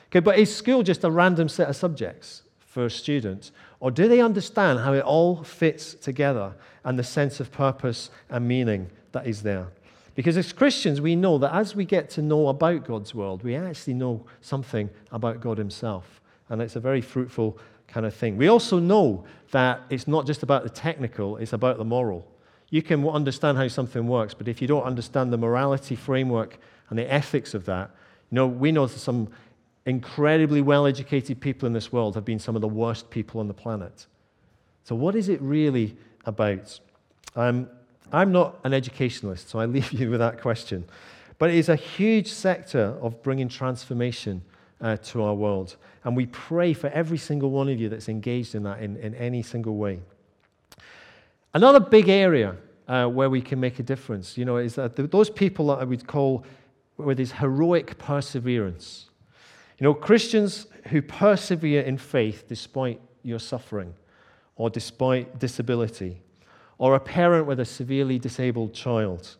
Okay, 0.10 0.20
but 0.20 0.40
is 0.40 0.56
school 0.56 0.84
just 0.84 1.04
a 1.04 1.12
random 1.12 1.50
set 1.50 1.70
of 1.70 1.76
subjects 1.76 2.44
for 2.60 2.90
students? 2.90 3.52
Or 3.80 3.92
do 3.92 4.08
they 4.08 4.22
understand 4.22 4.80
how 4.80 4.94
it 4.94 5.04
all 5.04 5.44
fits 5.44 5.94
together 5.94 6.54
and 6.84 6.98
the 6.98 7.04
sense 7.04 7.40
of 7.40 7.52
purpose 7.52 8.10
and 8.30 8.48
meaning 8.48 8.90
that 9.12 9.28
is 9.28 9.42
there? 9.44 9.68
Because 10.16 10.38
as 10.38 10.52
Christians, 10.52 11.00
we 11.00 11.16
know 11.16 11.38
that 11.38 11.54
as 11.54 11.76
we 11.76 11.86
get 11.86 12.10
to 12.12 12.22
know 12.24 12.48
about 12.48 12.88
God's 12.88 13.14
world, 13.14 13.44
we 13.44 13.56
actually 13.56 13.94
know 13.94 14.26
something 14.42 14.90
about 15.12 15.42
God 15.42 15.60
Himself. 15.60 16.22
And 16.50 16.62
it's 16.62 16.76
a 16.76 16.80
very 16.80 17.02
fruitful 17.02 17.60
kind 17.88 18.06
of 18.06 18.16
thing. 18.16 18.38
We 18.38 18.48
also 18.48 18.80
know 18.80 19.26
that 19.52 19.82
it's 19.90 20.08
not 20.08 20.26
just 20.26 20.42
about 20.42 20.64
the 20.64 20.70
technical, 20.70 21.38
it's 21.38 21.54
about 21.54 21.78
the 21.78 21.86
moral. 21.86 22.28
You 22.70 22.82
can 22.82 23.08
understand 23.08 23.58
how 23.58 23.68
something 23.68 24.08
works, 24.08 24.34
but 24.34 24.48
if 24.48 24.62
you 24.62 24.68
don't 24.68 24.84
understand 24.84 25.32
the 25.32 25.38
morality 25.38 25.96
framework 25.96 26.58
and 26.90 27.00
the 27.00 27.12
ethics 27.12 27.54
of 27.54 27.66
that, 27.66 27.92
you 28.32 28.36
know, 28.36 28.48
we 28.48 28.72
know 28.72 28.86
that 28.88 29.00
some 29.00 29.30
incredibly 29.86 30.62
well 30.62 30.86
educated 30.86 31.40
people 31.40 31.66
in 31.66 31.74
this 31.74 31.94
world 31.94 32.16
have 32.16 32.26
been 32.26 32.40
some 32.40 32.56
of 32.56 32.62
the 32.62 32.68
worst 32.68 33.10
people 33.10 33.40
on 33.40 33.48
the 33.48 33.54
planet. 33.54 34.06
So, 34.84 34.96
what 34.96 35.16
is 35.16 35.30
it 35.30 35.42
really 35.42 35.96
about? 36.26 36.80
Um, 37.36 37.70
I'm 38.12 38.32
not 38.32 38.60
an 38.64 38.74
educationalist, 38.74 39.50
so 39.50 39.60
I 39.60 39.66
leave 39.66 39.92
you 39.94 40.10
with 40.10 40.20
that 40.20 40.42
question. 40.42 40.86
But 41.40 41.52
it 41.52 41.56
is 41.56 41.70
a 41.70 41.76
huge 41.76 42.32
sector 42.32 42.98
of 43.02 43.22
bringing 43.22 43.48
transformation 43.48 44.42
uh, 44.82 44.98
to 44.98 45.24
our 45.24 45.34
world. 45.34 45.76
And 46.04 46.16
we 46.16 46.26
pray 46.28 46.74
for 46.74 46.88
every 46.88 47.18
single 47.18 47.52
one 47.52 47.70
of 47.70 47.80
you 47.80 47.90
that's 47.90 48.10
engaged 48.10 48.56
in 48.56 48.64
that 48.64 48.82
in, 48.82 48.98
in 48.98 49.14
any 49.16 49.44
single 49.44 49.76
way. 49.76 50.00
Another 51.54 51.80
big 51.80 52.10
area 52.10 52.56
uh, 52.88 53.08
where 53.08 53.30
we 53.30 53.42
can 53.42 53.60
make 53.60 53.80
a 53.80 53.84
difference, 53.84 54.38
you 54.38 54.46
know, 54.46 54.58
is 54.58 54.76
that 54.76 54.96
those 55.12 55.30
people 55.30 55.68
that 55.68 55.80
I 55.80 55.84
would 55.84 56.08
call 56.08 56.46
with 56.98 57.18
this 57.18 57.32
heroic 57.32 57.98
perseverance. 57.98 59.10
You 59.78 59.86
know, 59.86 59.94
Christians 59.94 60.68
who 60.88 61.02
persevere 61.02 61.82
in 61.82 61.98
faith 61.98 62.46
despite 62.48 63.00
your 63.24 63.40
suffering 63.40 63.94
or 64.56 64.70
despite 64.70 65.38
disability, 65.40 66.20
or 66.80 66.96
a 66.96 67.00
parent 67.00 67.46
with 67.46 67.60
a 67.60 67.66
severely 67.66 68.18
disabled 68.18 68.74
child, 68.74 69.38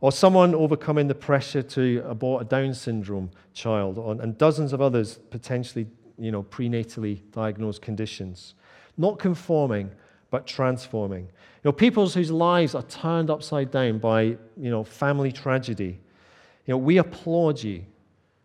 or 0.00 0.12
someone 0.12 0.54
overcoming 0.54 1.08
the 1.08 1.14
pressure 1.14 1.62
to 1.62 2.02
abort 2.06 2.42
a 2.42 2.44
Down 2.44 2.74
syndrome 2.74 3.30
child, 3.54 3.98
and 3.98 4.36
dozens 4.36 4.74
of 4.74 4.82
others 4.82 5.18
potentially, 5.30 5.86
you 6.18 6.30
know, 6.30 6.42
prenatally 6.42 7.20
diagnosed 7.32 7.80
conditions. 7.80 8.54
Not 8.98 9.18
conforming, 9.18 9.90
but 10.30 10.46
transforming. 10.46 11.22
You 11.24 11.64
know, 11.64 11.72
peoples 11.72 12.14
whose 12.14 12.30
lives 12.30 12.74
are 12.74 12.82
turned 12.82 13.30
upside 13.30 13.70
down 13.70 13.98
by, 13.98 14.22
you 14.22 14.70
know, 14.70 14.84
family 14.84 15.32
tragedy. 15.32 15.98
You 16.66 16.74
know, 16.74 16.78
we 16.78 16.98
applaud 16.98 17.62
you 17.62 17.84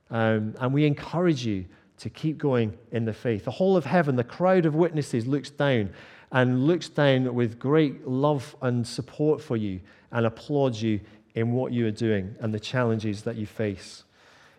um, 0.10 0.56
and 0.60 0.74
we 0.74 0.86
encourage 0.86 1.46
you 1.46 1.66
to 1.98 2.10
keep 2.10 2.38
going 2.38 2.78
in 2.92 3.06
the 3.06 3.14
faith. 3.14 3.46
The 3.46 3.52
whole 3.52 3.78
of 3.78 3.86
heaven, 3.86 4.16
the 4.16 4.24
crowd 4.24 4.66
of 4.66 4.76
witnesses 4.76 5.26
looks 5.26 5.50
down 5.50 5.92
and 6.32 6.66
looks 6.66 6.90
down 6.90 7.34
with 7.34 7.60
great 7.60 8.08
love 8.08 8.56
and 8.62 8.86
support 8.86 9.42
for 9.42 9.56
you 9.56 9.80
and 10.12 10.26
applauds 10.26 10.82
you 10.82 11.00
in 11.36 11.52
what 11.52 11.72
you 11.72 11.88
are 11.88 11.92
doing 11.92 12.36
and 12.40 12.54
the 12.54 12.60
challenges 12.60 13.22
that 13.24 13.36
you 13.36 13.46
face. 13.46 14.04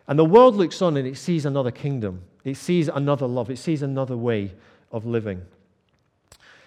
And 0.07 0.19
the 0.19 0.25
world 0.25 0.55
looks 0.55 0.83
on 0.83 0.97
and 0.97 1.07
it 1.07 1.17
sees 1.17 1.47
another 1.47 1.71
kingdom, 1.71 2.23
it 2.45 2.57
sees 2.57 2.89
another 2.89 3.27
love, 3.27 3.51
it 3.51 3.59
sees 3.59 3.83
another 3.83 4.17
way 4.17 4.53
of 4.93 5.07
living. 5.07 5.43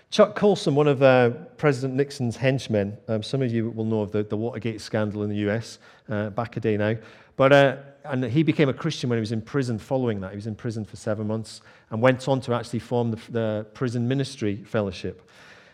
Chuck 0.10 0.36
Colson, 0.36 0.74
one 0.74 0.88
of 0.88 1.04
uh, 1.04 1.32
President 1.58 1.94
Nixon's 1.96 2.38
henchmen, 2.38 2.98
um, 3.10 3.22
some 3.22 3.42
of 3.42 3.52
you 3.52 3.72
will 3.72 3.84
know 3.84 4.02
of 4.02 4.12
the, 4.12 4.24
the 4.24 4.38
Watergate 4.38 4.80
scandal 4.80 5.24
in 5.24 5.30
the 5.30 5.50
US, 5.50 5.80
uh, 6.08 6.30
back 6.30 6.56
a 6.56 6.62
day 6.62 6.78
now. 6.78 6.96
But, 7.36 7.52
uh, 7.52 7.78
and 8.06 8.24
he 8.24 8.42
became 8.42 8.70
a 8.70 8.74
Christian 8.74 9.10
when 9.10 9.18
he 9.18 9.22
was 9.22 9.34
in 9.34 9.42
prison 9.42 9.78
following 9.78 10.22
that. 10.22 10.32
He 10.32 10.38
was 10.38 10.48
in 10.48 10.56
prison 10.56 10.86
for 10.86 10.96
seven 10.96 11.28
months 11.28 11.62
and 11.90 12.02
went 12.02 12.26
on 12.30 12.40
to 12.42 12.54
actually 12.54 12.80
form 12.80 13.12
the, 13.12 13.20
the 13.32 13.66
prison 13.74 14.08
ministry 14.08 14.64
fellowship. 14.64 15.30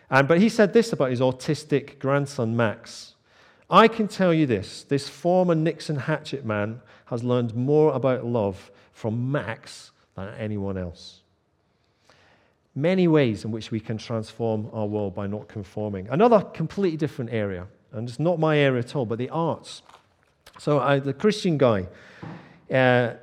And, 0.09 0.27
but 0.27 0.39
he 0.41 0.49
said 0.49 0.73
this 0.73 0.93
about 0.93 1.11
his 1.11 1.19
autistic 1.19 1.99
grandson, 1.99 2.55
Max. 2.55 3.13
I 3.69 3.87
can 3.87 4.07
tell 4.07 4.33
you 4.33 4.45
this 4.45 4.83
this 4.83 5.07
former 5.07 5.55
Nixon 5.55 5.95
hatchet 5.95 6.43
man 6.43 6.81
has 7.05 7.23
learned 7.23 7.55
more 7.55 7.93
about 7.93 8.25
love 8.25 8.71
from 8.91 9.31
Max 9.31 9.91
than 10.15 10.33
anyone 10.35 10.77
else 10.77 11.22
many 12.75 13.07
ways 13.07 13.45
in 13.45 13.51
which 13.51 13.71
we 13.71 13.79
can 13.79 13.97
transform 13.97 14.69
our 14.73 14.85
world 14.85 15.13
by 15.13 15.27
not 15.27 15.47
conforming. 15.47 16.07
Another 16.09 16.41
completely 16.41 16.97
different 16.97 17.31
area, 17.31 17.67
and 17.91 18.09
it's 18.09 18.19
not 18.19 18.39
my 18.39 18.57
area 18.57 18.79
at 18.79 18.95
all, 18.95 19.05
but 19.05 19.17
the 19.17 19.29
arts. 19.29 19.83
So, 20.59 20.99
the 20.99 21.13
Christian 21.13 21.57
guy 21.57 21.87
uh, 22.71 23.13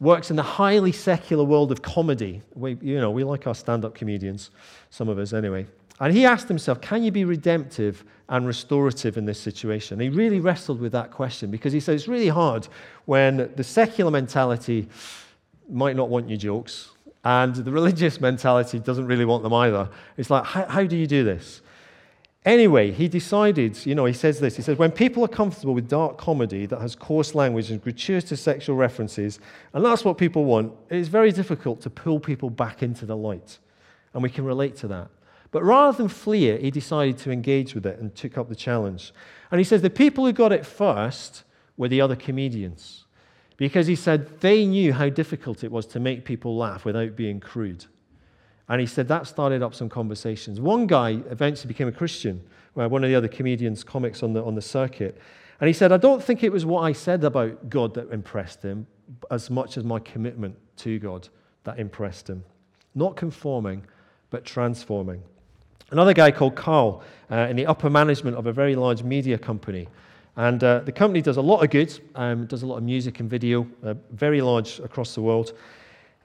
works 0.00 0.30
in 0.30 0.36
the 0.36 0.42
highly 0.42 0.92
secular 0.92 1.44
world 1.44 1.72
of 1.72 1.82
comedy. 1.82 2.42
We, 2.54 2.76
you 2.80 3.00
know, 3.00 3.10
we 3.10 3.24
like 3.24 3.46
our 3.46 3.54
stand 3.54 3.84
up 3.84 3.94
comedians, 3.94 4.50
some 4.90 5.08
of 5.08 5.18
us 5.18 5.32
anyway. 5.32 5.66
And 6.00 6.14
he 6.14 6.24
asked 6.24 6.46
himself, 6.46 6.80
can 6.80 7.02
you 7.02 7.10
be 7.10 7.24
redemptive 7.24 8.04
and 8.28 8.46
restorative 8.46 9.16
in 9.16 9.24
this 9.24 9.40
situation? 9.40 9.98
he 9.98 10.08
really 10.08 10.38
wrestled 10.38 10.80
with 10.80 10.92
that 10.92 11.10
question 11.10 11.50
because 11.50 11.72
he 11.72 11.80
said 11.80 11.96
it's 11.96 12.06
really 12.06 12.28
hard 12.28 12.68
when 13.06 13.50
the 13.56 13.64
secular 13.64 14.10
mentality 14.10 14.88
might 15.68 15.96
not 15.96 16.08
want 16.08 16.28
your 16.28 16.38
jokes, 16.38 16.90
and 17.24 17.54
the 17.54 17.70
religious 17.70 18.20
mentality 18.20 18.78
doesn't 18.78 19.06
really 19.06 19.24
want 19.24 19.42
them 19.42 19.52
either. 19.52 19.90
It's 20.16 20.30
like, 20.30 20.44
how, 20.44 20.66
how 20.66 20.84
do 20.84 20.96
you 20.96 21.06
do 21.06 21.24
this? 21.24 21.62
Anyway, 22.44 22.92
he 22.92 23.08
decided, 23.08 23.84
you 23.84 23.94
know, 23.94 24.04
he 24.04 24.12
says 24.12 24.40
this. 24.40 24.56
He 24.56 24.62
says, 24.62 24.78
when 24.78 24.92
people 24.92 25.24
are 25.24 25.28
comfortable 25.28 25.74
with 25.74 25.88
dark 25.88 26.16
comedy 26.16 26.66
that 26.66 26.80
has 26.80 26.94
coarse 26.94 27.34
language 27.34 27.70
and 27.70 27.82
gratuitous 27.82 28.40
sexual 28.40 28.76
references, 28.76 29.40
and 29.74 29.84
that's 29.84 30.04
what 30.04 30.16
people 30.16 30.44
want, 30.44 30.72
it 30.88 30.96
is 30.96 31.08
very 31.08 31.32
difficult 31.32 31.80
to 31.82 31.90
pull 31.90 32.20
people 32.20 32.48
back 32.48 32.82
into 32.82 33.04
the 33.04 33.16
light. 33.16 33.58
And 34.14 34.22
we 34.22 34.30
can 34.30 34.44
relate 34.44 34.76
to 34.76 34.88
that. 34.88 35.08
But 35.50 35.64
rather 35.64 35.96
than 35.96 36.08
flee 36.08 36.48
it, 36.48 36.62
he 36.62 36.70
decided 36.70 37.18
to 37.18 37.30
engage 37.30 37.74
with 37.74 37.84
it 37.84 37.98
and 37.98 38.14
took 38.14 38.38
up 38.38 38.48
the 38.48 38.56
challenge. 38.56 39.12
And 39.50 39.58
he 39.58 39.64
says 39.64 39.82
the 39.82 39.90
people 39.90 40.24
who 40.24 40.32
got 40.32 40.52
it 40.52 40.64
first 40.64 41.44
were 41.76 41.88
the 41.88 42.00
other 42.00 42.16
comedians 42.16 43.04
because 43.58 43.86
he 43.86 43.96
said 43.96 44.40
they 44.40 44.64
knew 44.64 44.94
how 44.94 45.10
difficult 45.10 45.62
it 45.62 45.70
was 45.70 45.84
to 45.84 46.00
make 46.00 46.24
people 46.24 46.56
laugh 46.56 46.86
without 46.86 47.14
being 47.14 47.40
crude. 47.40 47.84
And 48.68 48.80
he 48.80 48.86
said 48.86 49.08
that 49.08 49.26
started 49.26 49.62
up 49.62 49.74
some 49.74 49.88
conversations. 49.88 50.60
One 50.60 50.86
guy 50.86 51.20
eventually 51.30 51.68
became 51.68 51.88
a 51.88 51.92
Christian, 51.92 52.42
one 52.74 53.04
of 53.04 53.10
the 53.10 53.16
other 53.16 53.28
comedians, 53.28 53.82
comics 53.82 54.22
on 54.22 54.32
the, 54.32 54.42
on 54.44 54.54
the 54.54 54.62
circuit. 54.62 55.20
And 55.60 55.66
he 55.66 55.74
said, 55.74 55.90
I 55.90 55.96
don't 55.96 56.22
think 56.22 56.44
it 56.44 56.52
was 56.52 56.64
what 56.64 56.82
I 56.82 56.92
said 56.92 57.24
about 57.24 57.68
God 57.68 57.94
that 57.94 58.10
impressed 58.12 58.62
him 58.62 58.86
as 59.30 59.50
much 59.50 59.76
as 59.76 59.84
my 59.84 59.98
commitment 59.98 60.56
to 60.78 60.98
God 60.98 61.28
that 61.64 61.80
impressed 61.80 62.30
him. 62.30 62.44
Not 62.94 63.16
conforming, 63.16 63.84
but 64.30 64.44
transforming. 64.44 65.22
Another 65.90 66.12
guy 66.12 66.30
called 66.30 66.54
Carl 66.54 67.02
uh, 67.30 67.46
in 67.50 67.56
the 67.56 67.66
upper 67.66 67.90
management 67.90 68.36
of 68.36 68.46
a 68.46 68.52
very 68.52 68.76
large 68.76 69.02
media 69.02 69.38
company. 69.38 69.88
And 70.38 70.62
uh, 70.62 70.78
the 70.78 70.92
company 70.92 71.20
does 71.20 71.36
a 71.36 71.42
lot 71.42 71.64
of 71.64 71.70
good, 71.70 71.98
um, 72.14 72.46
does 72.46 72.62
a 72.62 72.66
lot 72.66 72.76
of 72.76 72.84
music 72.84 73.18
and 73.18 73.28
video, 73.28 73.66
uh, 73.82 73.94
very 74.12 74.40
large 74.40 74.78
across 74.78 75.16
the 75.16 75.20
world. 75.20 75.52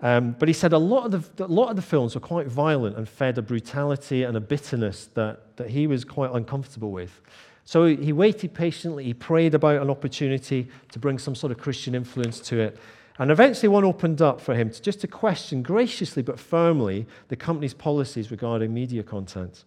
Um, 0.02 0.36
but 0.38 0.48
he 0.48 0.54
said 0.54 0.72
a 0.72 0.78
lot, 0.78 1.12
of 1.12 1.36
the, 1.36 1.46
a 1.46 1.48
lot 1.48 1.72
of 1.72 1.76
the 1.76 1.82
films 1.82 2.14
were 2.14 2.22
quite 2.22 2.46
violent 2.46 2.96
and 2.96 3.10
fed 3.10 3.40
a 3.40 3.42
brutality 3.42 4.22
and 4.22 4.38
a 4.38 4.40
bitterness 4.40 5.10
that, 5.16 5.58
that 5.58 5.72
he 5.72 5.88
was 5.88 6.06
quite 6.06 6.30
uncomfortable 6.32 6.92
with. 6.92 7.22
So 7.66 7.88
he 7.88 8.14
waited 8.14 8.54
patiently, 8.54 9.06
he 9.06 9.16
prayed 9.16 9.56
about 9.56 9.82
an 9.82 9.90
opportunity 9.90 10.68
to 10.92 11.00
bring 11.00 11.18
some 11.18 11.34
sort 11.34 11.52
of 11.52 11.58
Christian 11.58 11.96
influence 11.96 12.40
to 12.42 12.60
it. 12.60 12.78
And 13.18 13.32
eventually, 13.32 13.70
one 13.70 13.84
opened 13.84 14.22
up 14.22 14.40
for 14.40 14.54
him 14.54 14.70
to 14.70 14.80
just 14.80 15.02
to 15.02 15.08
question 15.08 15.64
graciously 15.64 16.22
but 16.22 16.40
firmly 16.40 17.08
the 17.30 17.36
company's 17.36 17.74
policies 17.74 18.30
regarding 18.30 18.74
media 18.74 19.02
content. 19.02 19.64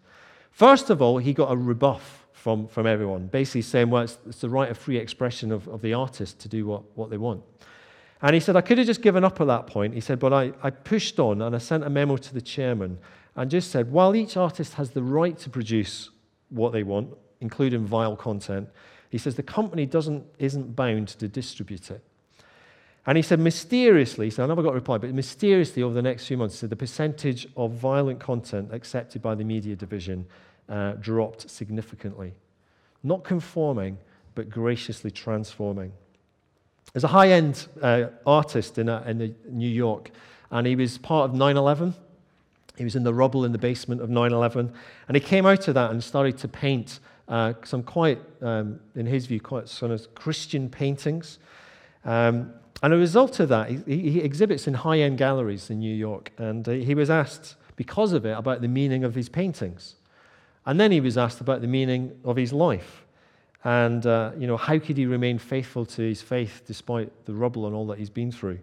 First 0.53 0.89
of 0.89 1.03
all, 1.03 1.19
he 1.19 1.33
got 1.33 1.51
a 1.51 1.57
rebuff 1.57 2.26
from, 2.37 2.69
from 2.69 2.87
everyone, 2.87 3.27
basically 3.27 3.63
saying, 3.63 3.89
well, 3.89 4.03
it's, 4.03 4.19
it's 4.29 4.41
the 4.41 4.49
right 4.49 4.71
of 4.71 4.77
free 4.77 4.99
expression 4.99 5.51
of, 5.51 5.67
of 5.69 5.81
the 5.81 5.95
artist 5.95 6.39
to 6.39 6.49
do 6.49 6.67
what, 6.67 6.83
what 6.95 7.09
they 7.09 7.17
want. 7.17 7.43
And 8.21 8.35
he 8.35 8.41
said, 8.41 8.57
I 8.57 8.61
could 8.61 8.77
have 8.79 8.87
just 8.87 9.01
given 9.01 9.25
up 9.25 9.41
at 9.41 9.47
that 9.47 9.67
point. 9.67 9.95
He 9.95 10.01
said, 10.01 10.19
but 10.19 10.33
I, 10.33 10.53
I 10.63 10.71
pushed 10.71 11.19
on 11.19 11.43
and 11.43 11.55
I 11.55 11.59
sent 11.59 11.83
a 11.83 11.91
memo 11.91 12.17
to 12.19 12.35
the 12.35 12.43
chairman 12.43 12.99
and 13.37 13.51
just 13.51 13.71
said, 13.71 13.91
while 13.91 14.15
each 14.15 14.37
artist 14.37 14.75
has 14.75 14.91
the 14.91 15.03
right 15.03 15.37
to 15.39 15.51
produce 15.51 16.11
what 16.51 16.73
they 16.73 16.83
want, 16.83 17.09
including 17.41 17.87
vile 17.87 18.17
content, 18.17 18.69
he 19.11 19.19
says 19.19 19.35
the 19.35 19.43
company 19.43 19.87
doesn't, 19.87 20.25
isn't 20.39 20.77
bound 20.77 21.09
to 21.09 21.29
distribute 21.29 21.91
it. 21.91 22.05
And 23.07 23.17
he 23.17 23.23
said, 23.23 23.41
mysteriously, 23.41 24.31
so 24.31 24.45
I 24.45 24.47
never 24.47 24.63
got 24.63 24.71
a 24.71 24.75
reply, 24.75 24.99
but 24.99 25.13
mysteriously 25.15 25.83
over 25.83 25.95
the 25.95 26.03
next 26.03 26.27
few 26.27 26.37
months, 26.37 26.57
he 26.57 26.59
said 26.61 26.71
the 26.71 26.77
percentage 26.77 27.49
of 27.57 27.73
violent 27.73 28.21
content 28.21 28.75
accepted 28.75 29.23
by 29.23 29.35
the 29.35 29.45
media 29.45 29.75
division 29.75 30.27
uh, 30.69 30.93
dropped 30.93 31.51
significantly. 31.51 32.35
Not 33.03 33.25
conforming, 33.25 33.99
but 34.35 34.51
graciously 34.51 35.11
transforming. 35.11 35.93
There's 36.93 37.05
a 37.05 37.09
high 37.09 37.31
end 37.31 37.67
uh, 37.83 38.07
artist 38.27 38.79
in, 38.79 38.89
uh, 38.89 39.05
in 39.07 39.35
New 39.51 39.69
York, 39.69 40.11
and 40.51 40.67
he 40.67 40.77
was 40.77 40.99
part 40.99 41.31
of 41.31 41.37
9 41.37 41.57
11. 41.57 41.95
He 42.77 42.85
was 42.85 42.95
in 42.95 43.05
the 43.05 43.15
rubble 43.15 43.45
in 43.45 43.53
the 43.53 43.59
basement 43.59 44.01
of 44.01 44.11
9 44.11 44.33
11. 44.33 44.73
And 45.09 45.17
he 45.17 45.21
came 45.21 45.47
out 45.47 45.69
of 45.69 45.75
that 45.75 45.91
and 45.91 46.03
started 46.03 46.39
to 46.39 46.49
paint 46.49 47.01
uh, 47.29 47.55
some 47.65 47.83
quite, 47.83 48.21
um, 48.43 48.81
in 48.95 49.07
his 49.07 49.27
view, 49.27 49.41
quite 49.41 49.69
sort 49.69 49.91
of 49.91 50.15
Christian 50.15 50.69
paintings. 50.69 51.39
Um, 52.05 52.53
and 52.83 52.93
a 52.93 52.97
result 52.97 53.41
of 53.41 53.49
that, 53.49 53.71
he, 53.71 54.11
he 54.11 54.21
exhibits 54.21 54.69
in 54.69 54.75
high 54.75 55.01
end 55.01 55.19
galleries 55.19 55.71
in 55.71 55.79
New 55.81 55.95
York. 55.95 56.33
And 56.39 56.69
uh, 56.69 56.73
he 56.73 56.95
was 56.95 57.11
asked, 57.11 57.57
because 57.75 58.13
of 58.13 58.25
it, 58.27 58.37
about 58.37 58.61
the 58.61 58.69
meaning 58.69 59.05
of 59.05 59.15
his 59.15 59.29
paintings. 59.29 59.97
And 60.67 60.79
then 60.81 60.91
he 60.91 61.01
was 61.01 61.17
asked 61.17 61.41
about 61.41 61.61
the 61.61 61.69
meaning 61.69 62.19
of 62.25 62.37
his 62.37 62.53
life. 62.53 63.05
And, 63.65 64.05
uh, 64.07 64.33
you 64.39 64.47
know, 64.47 64.57
how 64.57 64.79
could 64.79 64.97
he 64.97 65.07
remain 65.07 65.39
faithful 65.39 65.87
to 65.87 66.03
his 66.03 66.23
faith 66.23 66.63
despite 66.67 67.25
the 67.25 67.35
rubble 67.35 67.67
and 67.67 67.75
all 67.75 67.87
that 67.87 67.99
he's 67.99 68.11
been 68.11 68.31
through? 68.31 68.59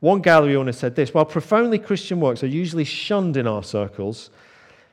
One 0.00 0.22
gallery 0.22 0.56
owner 0.56 0.72
said 0.72 0.96
this 0.96 1.12
While 1.12 1.26
profoundly 1.26 1.78
Christian 1.78 2.20
works 2.20 2.42
are 2.42 2.48
usually 2.48 2.84
shunned 2.84 3.36
in 3.36 3.46
our 3.46 3.62
circles, 3.62 4.30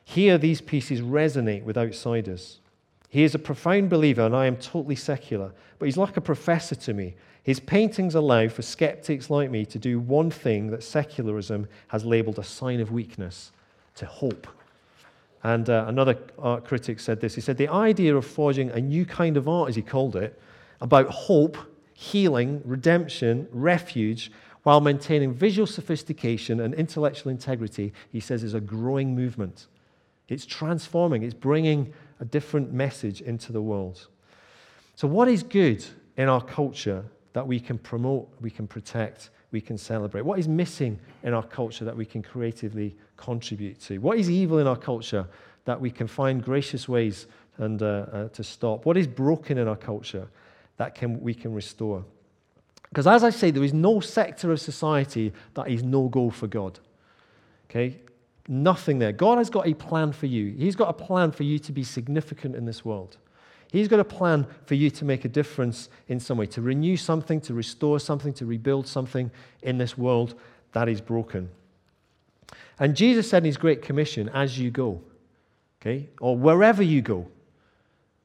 here 0.03 0.37
these 0.37 0.61
pieces 0.61 1.01
resonate 1.01 1.63
with 1.63 1.77
outsiders. 1.77 2.59
He 3.09 3.23
is 3.23 3.33
a 3.33 3.39
profound 3.39 3.89
believer, 3.89 4.23
and 4.23 4.35
I 4.35 4.47
am 4.47 4.57
totally 4.57 4.95
secular, 4.95 5.53
but 5.79 5.85
he's 5.85 5.97
like 5.97 6.17
a 6.17 6.21
professor 6.21 6.75
to 6.75 6.93
me. 6.93 7.15
His 7.41 7.59
paintings 7.59 8.15
allow 8.15 8.49
for 8.49 8.61
skeptics 8.61 9.29
like 9.29 9.49
me 9.49 9.65
to 9.67 9.79
do 9.79 9.99
one 9.99 10.29
thing 10.29 10.67
that 10.71 10.83
secularism 10.83 11.67
has 11.87 12.03
labeled 12.03 12.39
a 12.39 12.43
sign 12.43 12.81
of 12.81 12.91
weakness 12.91 13.51
to 13.95 14.05
hope. 14.05 14.47
And 15.43 15.69
uh, 15.69 15.85
another 15.87 16.17
art 16.39 16.65
critic 16.65 16.99
said 16.99 17.21
this. 17.21 17.35
He 17.35 17.41
said, 17.41 17.57
The 17.57 17.67
idea 17.67 18.15
of 18.15 18.25
forging 18.25 18.71
a 18.71 18.79
new 18.79 19.05
kind 19.05 19.37
of 19.37 19.47
art, 19.47 19.69
as 19.69 19.75
he 19.75 19.81
called 19.81 20.15
it, 20.15 20.39
about 20.81 21.09
hope, 21.09 21.57
healing, 21.93 22.61
redemption, 22.65 23.47
refuge, 23.51 24.31
while 24.63 24.81
maintaining 24.81 25.33
visual 25.33 25.65
sophistication 25.65 26.59
and 26.59 26.73
intellectual 26.73 27.31
integrity, 27.31 27.93
he 28.11 28.19
says, 28.19 28.43
is 28.43 28.53
a 28.53 28.59
growing 28.59 29.15
movement. 29.15 29.67
It's 30.27 30.45
transforming, 30.45 31.23
it's 31.23 31.33
bringing 31.33 31.93
a 32.19 32.25
different 32.25 32.73
message 32.73 33.21
into 33.21 33.53
the 33.53 33.61
world. 33.61 34.07
So, 34.95 35.07
what 35.07 35.27
is 35.27 35.41
good 35.41 35.85
in 36.17 36.27
our 36.27 36.41
culture 36.41 37.05
that 37.33 37.47
we 37.47 37.59
can 37.59 37.77
promote, 37.77 38.27
we 38.41 38.49
can 38.49 38.67
protect, 38.67 39.29
we 39.51 39.61
can 39.61 39.77
celebrate? 39.77 40.23
What 40.23 40.39
is 40.39 40.47
missing 40.47 40.99
in 41.23 41.33
our 41.33 41.43
culture 41.43 41.85
that 41.85 41.95
we 41.95 42.05
can 42.05 42.21
creatively 42.21 42.95
contribute 43.15 43.79
to? 43.81 43.97
What 43.99 44.17
is 44.17 44.29
evil 44.29 44.59
in 44.59 44.67
our 44.67 44.75
culture 44.75 45.27
that 45.65 45.79
we 45.79 45.89
can 45.91 46.07
find 46.07 46.43
gracious 46.43 46.87
ways 46.87 47.27
and, 47.57 47.81
uh, 47.81 47.85
uh, 47.85 48.27
to 48.29 48.43
stop? 48.43 48.85
What 48.85 48.97
is 48.97 49.07
broken 49.07 49.57
in 49.57 49.67
our 49.67 49.75
culture 49.75 50.27
that 50.77 50.95
can, 50.95 51.21
we 51.21 51.33
can 51.33 51.53
restore? 51.53 52.03
Because 52.89 53.07
as 53.07 53.23
I 53.23 53.29
say, 53.29 53.51
there 53.51 53.63
is 53.63 53.73
no 53.73 53.99
sector 53.99 54.51
of 54.51 54.61
society 54.61 55.33
that 55.53 55.67
is 55.69 55.83
no 55.83 56.07
go 56.07 56.29
for 56.29 56.47
God. 56.47 56.79
Okay? 57.69 57.97
Nothing 58.47 58.99
there. 58.99 59.11
God 59.11 59.37
has 59.39 59.49
got 59.49 59.67
a 59.67 59.73
plan 59.73 60.13
for 60.13 60.25
you. 60.25 60.53
He's 60.57 60.75
got 60.75 60.89
a 60.89 60.93
plan 60.93 61.31
for 61.31 61.43
you 61.43 61.59
to 61.59 61.71
be 61.71 61.83
significant 61.83 62.55
in 62.55 62.65
this 62.65 62.85
world. 62.85 63.17
He's 63.71 63.87
got 63.87 63.99
a 63.99 64.05
plan 64.05 64.47
for 64.65 64.75
you 64.75 64.89
to 64.91 65.05
make 65.05 65.25
a 65.25 65.29
difference 65.29 65.89
in 66.07 66.19
some 66.19 66.37
way, 66.37 66.45
to 66.47 66.61
renew 66.61 66.97
something, 66.97 67.41
to 67.41 67.53
restore 67.53 67.99
something, 67.99 68.33
to 68.33 68.45
rebuild 68.45 68.87
something 68.87 69.29
in 69.61 69.77
this 69.77 69.97
world 69.97 70.35
that 70.73 70.87
is 70.87 71.01
broken. 71.01 71.49
And 72.79 72.95
Jesus 72.95 73.29
said 73.29 73.39
in 73.39 73.45
his 73.45 73.57
Great 73.57 73.81
Commission, 73.81 74.29
as 74.29 74.57
you 74.57 74.71
go, 74.71 75.01
okay, 75.81 76.09
or 76.21 76.37
wherever 76.37 76.81
you 76.81 77.01
go, 77.01 77.27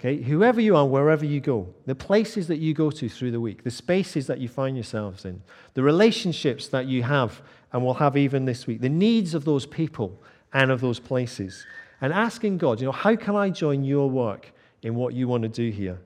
Okay, 0.03 0.21
whoever 0.21 0.61
you 0.61 0.75
are, 0.75 0.85
wherever 0.85 1.25
you 1.25 1.39
go, 1.39 1.73
the 1.87 1.95
places 1.95 2.49
that 2.49 2.57
you 2.57 2.75
go 2.75 2.91
to 2.91 3.09
through 3.09 3.31
the 3.31 3.41
week, 3.41 3.63
the 3.63 3.71
spaces 3.71 4.27
that 4.27 4.41
you 4.41 4.49
find 4.49 4.77
yourselves 4.77 5.25
in, 5.25 5.41
the 5.75 5.83
relationships 5.85 6.67
that 6.69 6.87
you 6.87 7.05
have 7.05 7.41
and 7.73 7.85
will 7.85 7.95
have 7.95 8.17
even 8.17 8.45
this 8.45 8.67
week, 8.67 8.81
the 8.81 8.89
needs 8.89 9.33
of 9.33 9.45
those 9.45 9.65
people 9.65 10.21
and 10.53 10.73
of 10.73 10.81
those 10.81 10.99
places, 10.99 11.65
and 12.01 12.13
asking 12.13 12.59
God, 12.59 12.81
you 12.81 12.87
know, 12.87 12.91
how 12.91 13.15
can 13.15 13.37
I 13.37 13.51
join 13.51 13.85
your 13.85 14.11
work 14.11 14.53
in 14.83 14.95
what 14.95 15.15
you 15.15 15.29
want 15.29 15.43
to 15.43 15.49
do 15.49 15.71
here? 15.71 15.99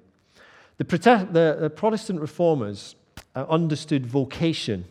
The, 0.78 0.84
the, 0.84 1.56
the 1.60 1.70
Protestant 1.70 2.20
reformers 2.20 2.96
uh, 3.34 3.46
understood 3.48 4.06
vocation 4.06 4.84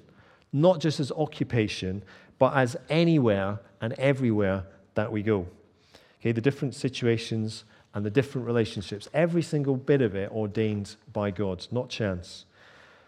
not 0.55 0.79
just 0.79 1.01
as 1.01 1.11
occupation, 1.11 2.01
but 2.39 2.55
as 2.55 2.77
anywhere 2.89 3.59
and 3.81 3.91
everywhere 3.93 4.63
that 4.93 5.11
we 5.11 5.21
go. 5.21 5.45
Okay, 6.21 6.31
the 6.31 6.41
different 6.41 6.73
situations 6.73 7.65
and 7.93 8.05
the 8.05 8.09
different 8.09 8.47
relationships, 8.47 9.09
every 9.13 9.41
single 9.41 9.75
bit 9.75 10.01
of 10.01 10.15
it 10.15 10.31
ordained 10.31 10.95
by 11.11 11.29
God, 11.29 11.67
not 11.71 11.89
chance. 11.89 12.45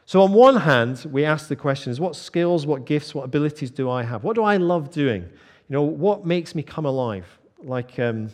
So, 0.06 0.22
on 0.22 0.34
one 0.34 0.58
hand, 0.58 1.06
we 1.10 1.24
ask 1.24 1.48
the 1.48 1.56
questions 1.56 2.02
what 2.02 2.18
skills, 2.18 2.66
what 2.66 2.86
gifts, 2.86 3.16
what 3.16 3.24
abilities 3.24 3.72
do 3.72 3.90
I 3.90 4.04
have? 4.04 4.26
What 4.26 4.36
do 4.36 4.44
I 4.44 4.58
love 4.58 4.92
doing? 4.92 5.22
You 5.22 5.74
know, 5.74 5.84
what 5.84 6.26
makes 6.26 6.54
me 6.54 6.64
come 6.64 6.86
alive? 6.86 7.40
Like 7.64 7.98
um, 7.98 8.30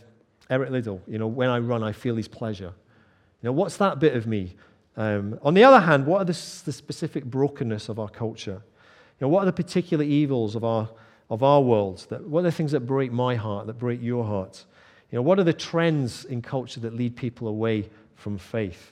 Eric 0.50 0.72
Liddell, 0.72 1.02
you 1.08 1.18
know, 1.18 1.28
when 1.28 1.50
I 1.50 1.60
run, 1.60 1.84
I 1.84 1.92
feel 1.92 2.16
his 2.16 2.28
pleasure. 2.28 2.74
You 3.42 3.50
know, 3.50 3.52
what's 3.54 3.78
that 3.78 4.00
bit 4.00 4.16
of 4.16 4.28
me? 4.28 4.56
Um, 4.96 5.40
on 5.42 5.54
the 5.54 5.64
other 5.64 5.80
hand, 5.80 6.06
what 6.06 6.22
are 6.22 6.26
the, 6.26 6.34
the 6.66 6.72
specific 6.72 7.26
brokenness 7.26 7.90
of 7.90 8.00
our 8.00 8.10
culture? 8.10 8.62
You 9.20 9.28
know, 9.28 9.30
what 9.30 9.44
are 9.44 9.46
the 9.46 9.54
particular 9.54 10.04
evils 10.04 10.56
of 10.56 10.64
our, 10.64 10.90
of 11.30 11.44
our 11.44 11.62
world? 11.62 12.06
That, 12.10 12.28
what 12.28 12.42
are 12.42 12.44
the 12.44 12.52
things 12.52 12.72
that 12.74 12.82
break 12.82 13.12
my 13.12 13.36
heart, 13.36 13.68
that 13.68 13.80
break 13.80 14.02
your 14.02 14.24
heart? 14.24 14.66
You 15.12 15.18
know, 15.18 15.22
what 15.22 15.40
are 15.40 15.44
the 15.44 15.54
trends 15.54 16.26
in 16.26 16.42
culture 16.42 16.80
that 16.82 16.94
lead 16.94 17.16
people 17.16 17.48
away 17.48 17.90
from 18.16 18.38
faith? 18.38 18.92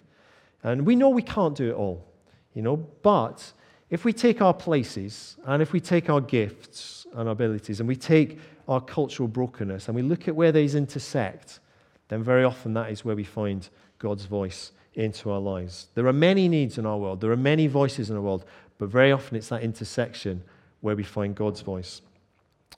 And 0.63 0.85
we 0.85 0.95
know 0.95 1.09
we 1.09 1.23
can't 1.23 1.55
do 1.55 1.69
it 1.69 1.73
all, 1.73 2.05
you 2.53 2.61
know, 2.61 2.77
but 2.77 3.51
if 3.89 4.05
we 4.05 4.13
take 4.13 4.41
our 4.41 4.53
places 4.53 5.37
and 5.45 5.61
if 5.61 5.73
we 5.73 5.79
take 5.79 6.09
our 6.09 6.21
gifts 6.21 7.05
and 7.13 7.27
abilities 7.27 7.79
and 7.79 7.89
we 7.89 7.95
take 7.95 8.39
our 8.67 8.81
cultural 8.81 9.27
brokenness 9.27 9.87
and 9.87 9.95
we 9.95 10.01
look 10.01 10.27
at 10.27 10.35
where 10.35 10.51
these 10.51 10.75
intersect, 10.75 11.59
then 12.07 12.23
very 12.23 12.43
often 12.43 12.73
that 12.73 12.91
is 12.91 13.05
where 13.05 13.15
we 13.15 13.23
find 13.23 13.69
God's 13.99 14.25
voice 14.25 14.71
into 14.95 15.31
our 15.31 15.39
lives. 15.39 15.87
There 15.95 16.07
are 16.07 16.13
many 16.13 16.47
needs 16.47 16.77
in 16.77 16.85
our 16.85 16.97
world, 16.97 17.21
there 17.21 17.31
are 17.31 17.37
many 17.37 17.67
voices 17.67 18.09
in 18.09 18.15
our 18.15 18.21
world, 18.21 18.45
but 18.77 18.89
very 18.89 19.11
often 19.11 19.37
it's 19.37 19.49
that 19.49 19.63
intersection 19.63 20.43
where 20.81 20.95
we 20.95 21.03
find 21.03 21.35
God's 21.35 21.61
voice. 21.61 22.01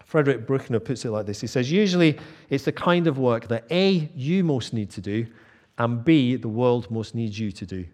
Frederick 0.06 0.46
Buechner 0.46 0.80
puts 0.80 1.06
it 1.06 1.12
like 1.12 1.26
this 1.26 1.42
He 1.42 1.48
says, 1.48 1.72
Usually 1.72 2.20
it's 2.50 2.66
the 2.66 2.72
kind 2.72 3.08
of 3.08 3.18
work 3.18 3.48
that 3.48 3.66
A, 3.72 4.10
you 4.16 4.44
most 4.44 4.74
need 4.74 4.90
to 4.92 5.02
do, 5.02 5.26
and 5.78 6.04
B, 6.04 6.36
the 6.36 6.48
world 6.48 6.92
most 6.92 7.16
needs 7.16 7.40
you 7.40 7.52
to 7.52 7.66
do. 7.66 7.86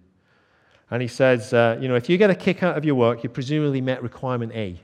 And 0.91 1.01
he 1.01 1.07
says, 1.07 1.53
uh, 1.53 1.77
You 1.79 1.87
know, 1.87 1.95
if 1.95 2.09
you 2.09 2.17
get 2.17 2.29
a 2.29 2.35
kick 2.35 2.63
out 2.63 2.77
of 2.77 2.83
your 2.83 2.95
work, 2.95 3.23
you 3.23 3.29
presumably 3.29 3.81
met 3.81 4.01
requirement 4.01 4.51
A. 4.53 4.81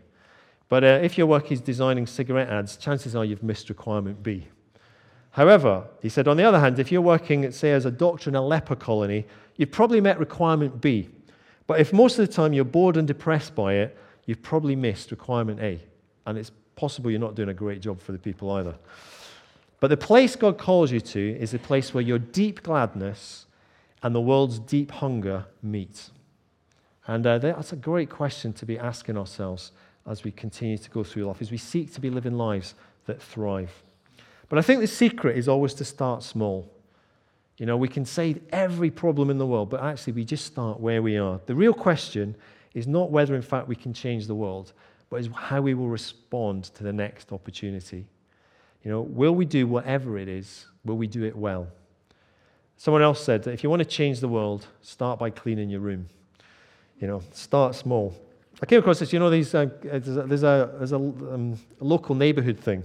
But 0.68 0.84
uh, 0.84 1.00
if 1.04 1.18
your 1.18 1.28
work 1.28 1.52
is 1.52 1.62
designing 1.62 2.08
cigarette 2.08 2.50
ads, 2.50 2.78
chances 2.78 3.16
are 3.16 3.24
you've 3.24 3.44
missed 3.44 3.70
requirement 3.70 4.24
B. 4.24 4.48
However, 5.32 5.86
he 6.02 6.10
said, 6.10 6.28
on 6.28 6.38
the 6.38 6.44
other 6.44 6.60
hand, 6.60 6.80
if 6.80 6.92
you're 6.92 7.02
working, 7.02 7.50
say, 7.52 7.72
as 7.74 7.86
a 7.86 7.92
doctor 7.92 8.30
in 8.30 8.36
a 8.36 8.42
leper 8.42 8.76
colony, 8.76 9.26
you've 9.58 9.72
probably 9.72 10.02
met 10.02 10.18
requirement 10.18 10.80
B. 10.80 11.10
But 11.68 11.80
if 11.80 11.92
most 11.92 12.18
of 12.18 12.26
the 12.26 12.32
time 12.32 12.54
you're 12.54 12.64
bored 12.64 12.98
and 12.98 13.08
depressed 13.08 13.54
by 13.54 13.74
it, 13.74 13.98
you've 14.26 14.42
probably 14.42 14.76
missed 14.76 15.12
requirement 15.12 15.60
A. 15.60 15.80
And 16.26 16.38
it's 16.38 16.52
possible 16.76 17.12
you're 17.12 17.20
not 17.20 17.36
doing 17.36 17.50
a 17.50 17.54
great 17.54 17.82
job 17.82 18.02
for 18.02 18.12
the 18.12 18.18
people 18.18 18.50
either. 18.52 18.76
But 19.80 19.90
the 19.90 19.98
place 19.98 20.36
God 20.36 20.58
calls 20.58 20.92
you 20.92 21.02
to 21.02 21.38
is 21.38 21.54
a 21.54 21.60
place 21.60 21.94
where 21.94 22.02
your 22.02 22.20
deep 22.20 22.64
gladness 22.64 23.46
and 24.02 24.16
the 24.16 24.22
world's 24.22 24.60
deep 24.60 24.92
hunger 24.92 25.46
meet. 25.62 26.10
And 27.08 27.26
uh, 27.28 27.38
that's 27.40 27.74
a 27.74 27.76
great 27.76 28.10
question 28.10 28.54
to 28.54 28.66
be 28.66 28.80
asking 28.80 29.18
ourselves 29.18 29.72
as 30.08 30.24
we 30.24 30.32
continue 30.32 30.78
to 30.78 30.90
go 30.90 31.04
through 31.04 31.26
life, 31.26 31.42
as 31.42 31.52
we 31.52 31.58
seek 31.58 31.94
to 31.94 32.02
be 32.02 32.10
living 32.10 32.38
lives 32.38 32.76
that 33.06 33.22
thrive. 33.22 33.84
But 34.50 34.60
I 34.60 34.62
think 34.62 34.82
the 34.82 34.88
secret 34.88 35.38
is 35.38 35.48
always 35.48 35.74
to 35.76 35.86
start 35.86 36.24
small. 36.24 36.72
You 37.58 37.66
know, 37.66 37.78
we 37.78 37.88
can 37.88 38.06
say 38.06 38.36
every 38.52 38.92
problem 38.92 39.30
in 39.30 39.38
the 39.38 39.46
world, 39.46 39.70
but 39.70 39.82
actually 39.82 40.14
we 40.14 40.26
just 40.26 40.46
start 40.46 40.80
where 40.80 41.02
we 41.02 41.18
are. 41.18 41.40
The 41.46 41.56
real 41.56 41.74
question 41.74 42.36
is 42.74 42.86
not 42.86 43.10
whether, 43.12 43.36
in 43.36 43.42
fact, 43.42 43.68
we 43.68 43.76
can 43.76 43.94
change 43.94 44.28
the 44.28 44.36
world, 44.36 44.74
but 45.10 45.18
is 45.18 45.30
how 45.34 45.62
we 45.62 45.74
will 45.74 45.88
respond 45.88 46.66
to 46.66 46.84
the 46.84 46.94
next 46.94 47.32
opportunity. 47.32 48.06
You 48.84 48.92
know, 48.92 49.02
will 49.02 49.34
we 49.34 49.46
do 49.46 49.66
whatever 49.66 50.18
it 50.18 50.28
is? 50.28 50.66
Will 50.84 50.98
we 50.98 51.08
do 51.08 51.24
it 51.24 51.36
well? 51.36 51.68
Someone 52.78 53.02
else 53.02 53.24
said 53.24 53.44
that 53.44 53.54
if 53.54 53.64
you 53.64 53.70
want 53.70 53.80
to 53.80 53.86
change 53.86 54.20
the 54.20 54.28
world, 54.28 54.68
start 54.82 55.18
by 55.18 55.30
cleaning 55.30 55.70
your 55.70 55.80
room. 55.80 56.08
You 57.00 57.08
know, 57.08 57.22
start 57.32 57.76
small. 57.76 58.16
I 58.62 58.66
came 58.66 58.80
across 58.80 59.00
this, 59.00 59.12
you 59.12 59.20
know, 59.20 59.30
these, 59.30 59.54
uh, 59.54 59.68
there's 59.82 60.08
a, 60.08 60.24
there's 60.24 60.44
a, 60.44 60.72
there's 60.78 60.92
a, 60.94 60.98
um, 60.98 61.60
local 61.80 62.16
neighborhood 62.16 62.60
thing. 62.60 62.84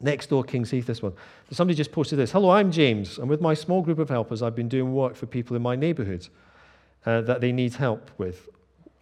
Next 0.00 0.28
door, 0.28 0.44
King's 0.44 0.70
Heath, 0.70 0.86
this 0.86 1.02
one. 1.02 1.12
Somebody 1.50 1.76
just 1.76 1.92
posted 1.92 2.18
this 2.18 2.32
Hello, 2.32 2.50
I'm 2.50 2.70
James, 2.70 3.18
and 3.18 3.28
with 3.28 3.40
my 3.40 3.54
small 3.54 3.82
group 3.82 3.98
of 3.98 4.08
helpers, 4.08 4.42
I've 4.42 4.56
been 4.56 4.68
doing 4.68 4.94
work 4.94 5.16
for 5.16 5.26
people 5.26 5.56
in 5.56 5.62
my 5.62 5.76
neighborhood 5.76 6.28
uh, 7.04 7.20
that 7.22 7.40
they 7.40 7.52
need 7.52 7.74
help 7.74 8.10
with 8.16 8.48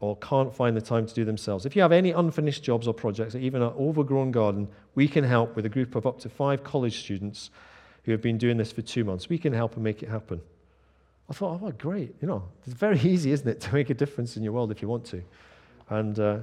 or 0.00 0.16
can't 0.16 0.54
find 0.54 0.76
the 0.76 0.80
time 0.80 1.06
to 1.06 1.14
do 1.14 1.24
themselves. 1.24 1.66
If 1.66 1.74
you 1.74 1.82
have 1.82 1.92
any 1.92 2.12
unfinished 2.12 2.62
jobs 2.62 2.86
or 2.86 2.94
projects, 2.94 3.34
or 3.34 3.38
even 3.38 3.62
an 3.62 3.72
overgrown 3.78 4.30
garden, 4.30 4.68
we 4.94 5.08
can 5.08 5.24
help 5.24 5.56
with 5.56 5.66
a 5.66 5.68
group 5.68 5.94
of 5.94 6.06
up 6.06 6.20
to 6.20 6.28
five 6.28 6.62
college 6.62 7.00
students 7.00 7.50
who 8.04 8.12
have 8.12 8.22
been 8.22 8.38
doing 8.38 8.56
this 8.56 8.70
for 8.70 8.82
two 8.82 9.04
months. 9.04 9.28
We 9.28 9.38
can 9.38 9.52
help 9.52 9.74
and 9.74 9.82
make 9.82 10.02
it 10.02 10.08
happen. 10.08 10.40
I 11.28 11.32
thought, 11.32 11.60
oh, 11.62 11.72
great. 11.72 12.14
You 12.22 12.28
know, 12.28 12.44
it's 12.64 12.74
very 12.74 12.98
easy, 13.02 13.32
isn't 13.32 13.48
it, 13.48 13.60
to 13.62 13.74
make 13.74 13.90
a 13.90 13.94
difference 13.94 14.36
in 14.36 14.42
your 14.42 14.52
world 14.52 14.70
if 14.70 14.80
you 14.80 14.88
want 14.88 15.04
to. 15.06 15.22
And 15.90 16.18
uh, 16.18 16.38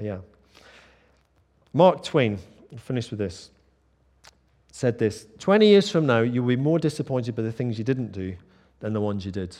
yeah. 0.00 0.18
Mark 1.72 2.02
Twain, 2.02 2.38
I'll 2.72 2.78
finish 2.78 3.10
with 3.10 3.18
this, 3.18 3.50
said 4.72 4.98
this 4.98 5.26
20 5.38 5.66
years 5.66 5.90
from 5.90 6.06
now, 6.06 6.20
you'll 6.20 6.46
be 6.46 6.56
more 6.56 6.78
disappointed 6.78 7.36
by 7.36 7.42
the 7.42 7.52
things 7.52 7.78
you 7.78 7.84
didn't 7.84 8.12
do 8.12 8.36
than 8.80 8.92
the 8.92 9.00
ones 9.00 9.24
you 9.24 9.30
did. 9.30 9.56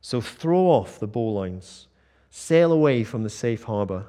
So 0.00 0.20
throw 0.20 0.66
off 0.66 0.98
the 0.98 1.08
bowlines 1.08 1.86
Sail 2.34 2.72
away 2.72 3.04
from 3.04 3.24
the 3.24 3.30
safe 3.30 3.64
harbor. 3.64 4.06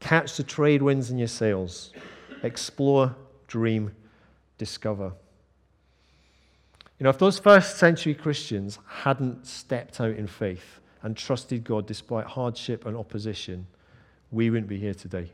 Catch 0.00 0.38
the 0.38 0.42
trade 0.42 0.80
winds 0.80 1.10
in 1.10 1.18
your 1.18 1.28
sails. 1.28 1.92
Explore, 2.42 3.14
dream, 3.46 3.94
discover. 4.56 5.12
You 6.98 7.04
know, 7.04 7.10
if 7.10 7.18
those 7.18 7.38
first 7.38 7.76
century 7.76 8.14
Christians 8.14 8.78
hadn't 8.86 9.46
stepped 9.46 10.00
out 10.00 10.16
in 10.16 10.26
faith 10.26 10.80
and 11.02 11.16
trusted 11.16 11.64
God 11.64 11.86
despite 11.86 12.26
hardship 12.26 12.86
and 12.86 12.96
opposition, 12.96 13.66
we 14.30 14.50
wouldn't 14.50 14.68
be 14.68 14.78
here 14.78 14.94
today. 14.94 15.30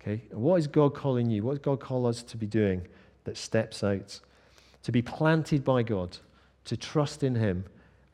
Okay? 0.00 0.22
And 0.30 0.40
what 0.40 0.56
is 0.56 0.66
God 0.66 0.94
calling 0.94 1.30
you? 1.30 1.42
What 1.42 1.52
does 1.52 1.60
God 1.60 1.80
call 1.80 2.06
us 2.06 2.22
to 2.24 2.36
be 2.36 2.46
doing 2.46 2.86
that 3.24 3.36
steps 3.36 3.82
out? 3.82 4.20
To 4.84 4.92
be 4.92 5.02
planted 5.02 5.64
by 5.64 5.82
God, 5.82 6.18
to 6.66 6.76
trust 6.76 7.22
in 7.22 7.34
Him, 7.34 7.64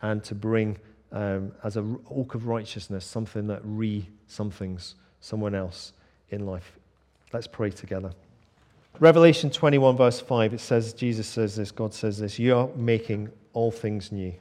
and 0.00 0.24
to 0.24 0.34
bring 0.34 0.78
um, 1.12 1.52
as 1.62 1.76
an 1.76 1.98
oak 2.10 2.34
of 2.34 2.46
righteousness, 2.46 3.04
something 3.04 3.46
that 3.48 3.60
re 3.64 4.08
somethings 4.26 4.94
someone 5.20 5.54
else 5.54 5.92
in 6.30 6.46
life. 6.46 6.78
Let's 7.32 7.46
pray 7.46 7.70
together. 7.70 8.12
Revelation 8.98 9.50
21, 9.50 9.96
verse 9.96 10.20
5, 10.20 10.54
it 10.54 10.60
says, 10.60 10.92
Jesus 10.92 11.26
says 11.26 11.56
this, 11.56 11.70
God 11.70 11.94
says 11.94 12.18
this, 12.18 12.38
you 12.38 12.56
are 12.56 12.68
making 12.76 13.30
all 13.52 13.70
things 13.70 14.12
new. 14.12 14.32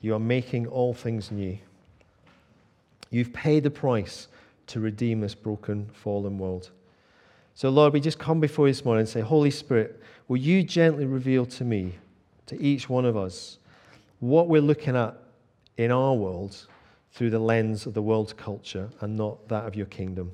You 0.00 0.14
are 0.14 0.20
making 0.20 0.66
all 0.66 0.94
things 0.94 1.30
new. 1.30 1.58
You've 3.10 3.32
paid 3.32 3.62
the 3.62 3.70
price 3.70 4.28
to 4.68 4.80
redeem 4.80 5.20
this 5.20 5.34
broken, 5.34 5.88
fallen 5.92 6.38
world. 6.38 6.70
So, 7.54 7.70
Lord, 7.70 7.92
we 7.92 8.00
just 8.00 8.18
come 8.18 8.38
before 8.38 8.68
you 8.68 8.74
this 8.74 8.84
morning 8.84 9.00
and 9.00 9.08
say, 9.08 9.20
Holy 9.20 9.50
Spirit, 9.50 10.00
will 10.28 10.36
you 10.36 10.62
gently 10.62 11.06
reveal 11.06 11.44
to 11.46 11.64
me, 11.64 11.94
to 12.46 12.60
each 12.62 12.88
one 12.88 13.04
of 13.04 13.16
us, 13.16 13.58
what 14.20 14.48
we're 14.48 14.60
looking 14.60 14.94
at 14.94 15.16
in 15.76 15.90
our 15.90 16.14
world 16.14 16.66
through 17.12 17.30
the 17.30 17.38
lens 17.38 17.86
of 17.86 17.94
the 17.94 18.02
world's 18.02 18.32
culture 18.32 18.90
and 19.00 19.16
not 19.16 19.48
that 19.48 19.66
of 19.66 19.74
your 19.74 19.86
kingdom? 19.86 20.30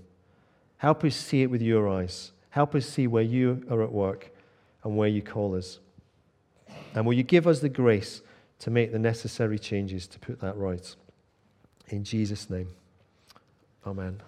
Help 0.77 1.05
us 1.05 1.16
see 1.16 1.42
it 1.42 1.50
with 1.50 1.62
your 1.62 1.88
eyes. 1.88 2.33
Help 2.50 2.74
us 2.74 2.87
see 2.87 3.07
where 3.07 3.22
you 3.22 3.64
are 3.70 3.83
at 3.83 3.90
work 3.90 4.31
and 4.83 4.96
where 4.96 5.09
you 5.09 5.22
call 5.22 5.57
us. 5.57 5.79
And 6.94 7.07
will 7.07 7.14
you 7.14 7.22
give 7.22 7.46
us 7.46 7.61
the 7.61 7.68
grace 7.68 8.20
to 8.64 8.70
make 8.70 8.92
the 8.92 8.98
necessary 8.98 9.59
changes 9.59 10.07
to 10.07 10.18
put 10.18 10.40
that 10.40 10.57
right? 10.57 10.96
In 11.88 12.03
Jesus' 12.03 12.48
name, 12.48 12.70
amen. 13.87 14.22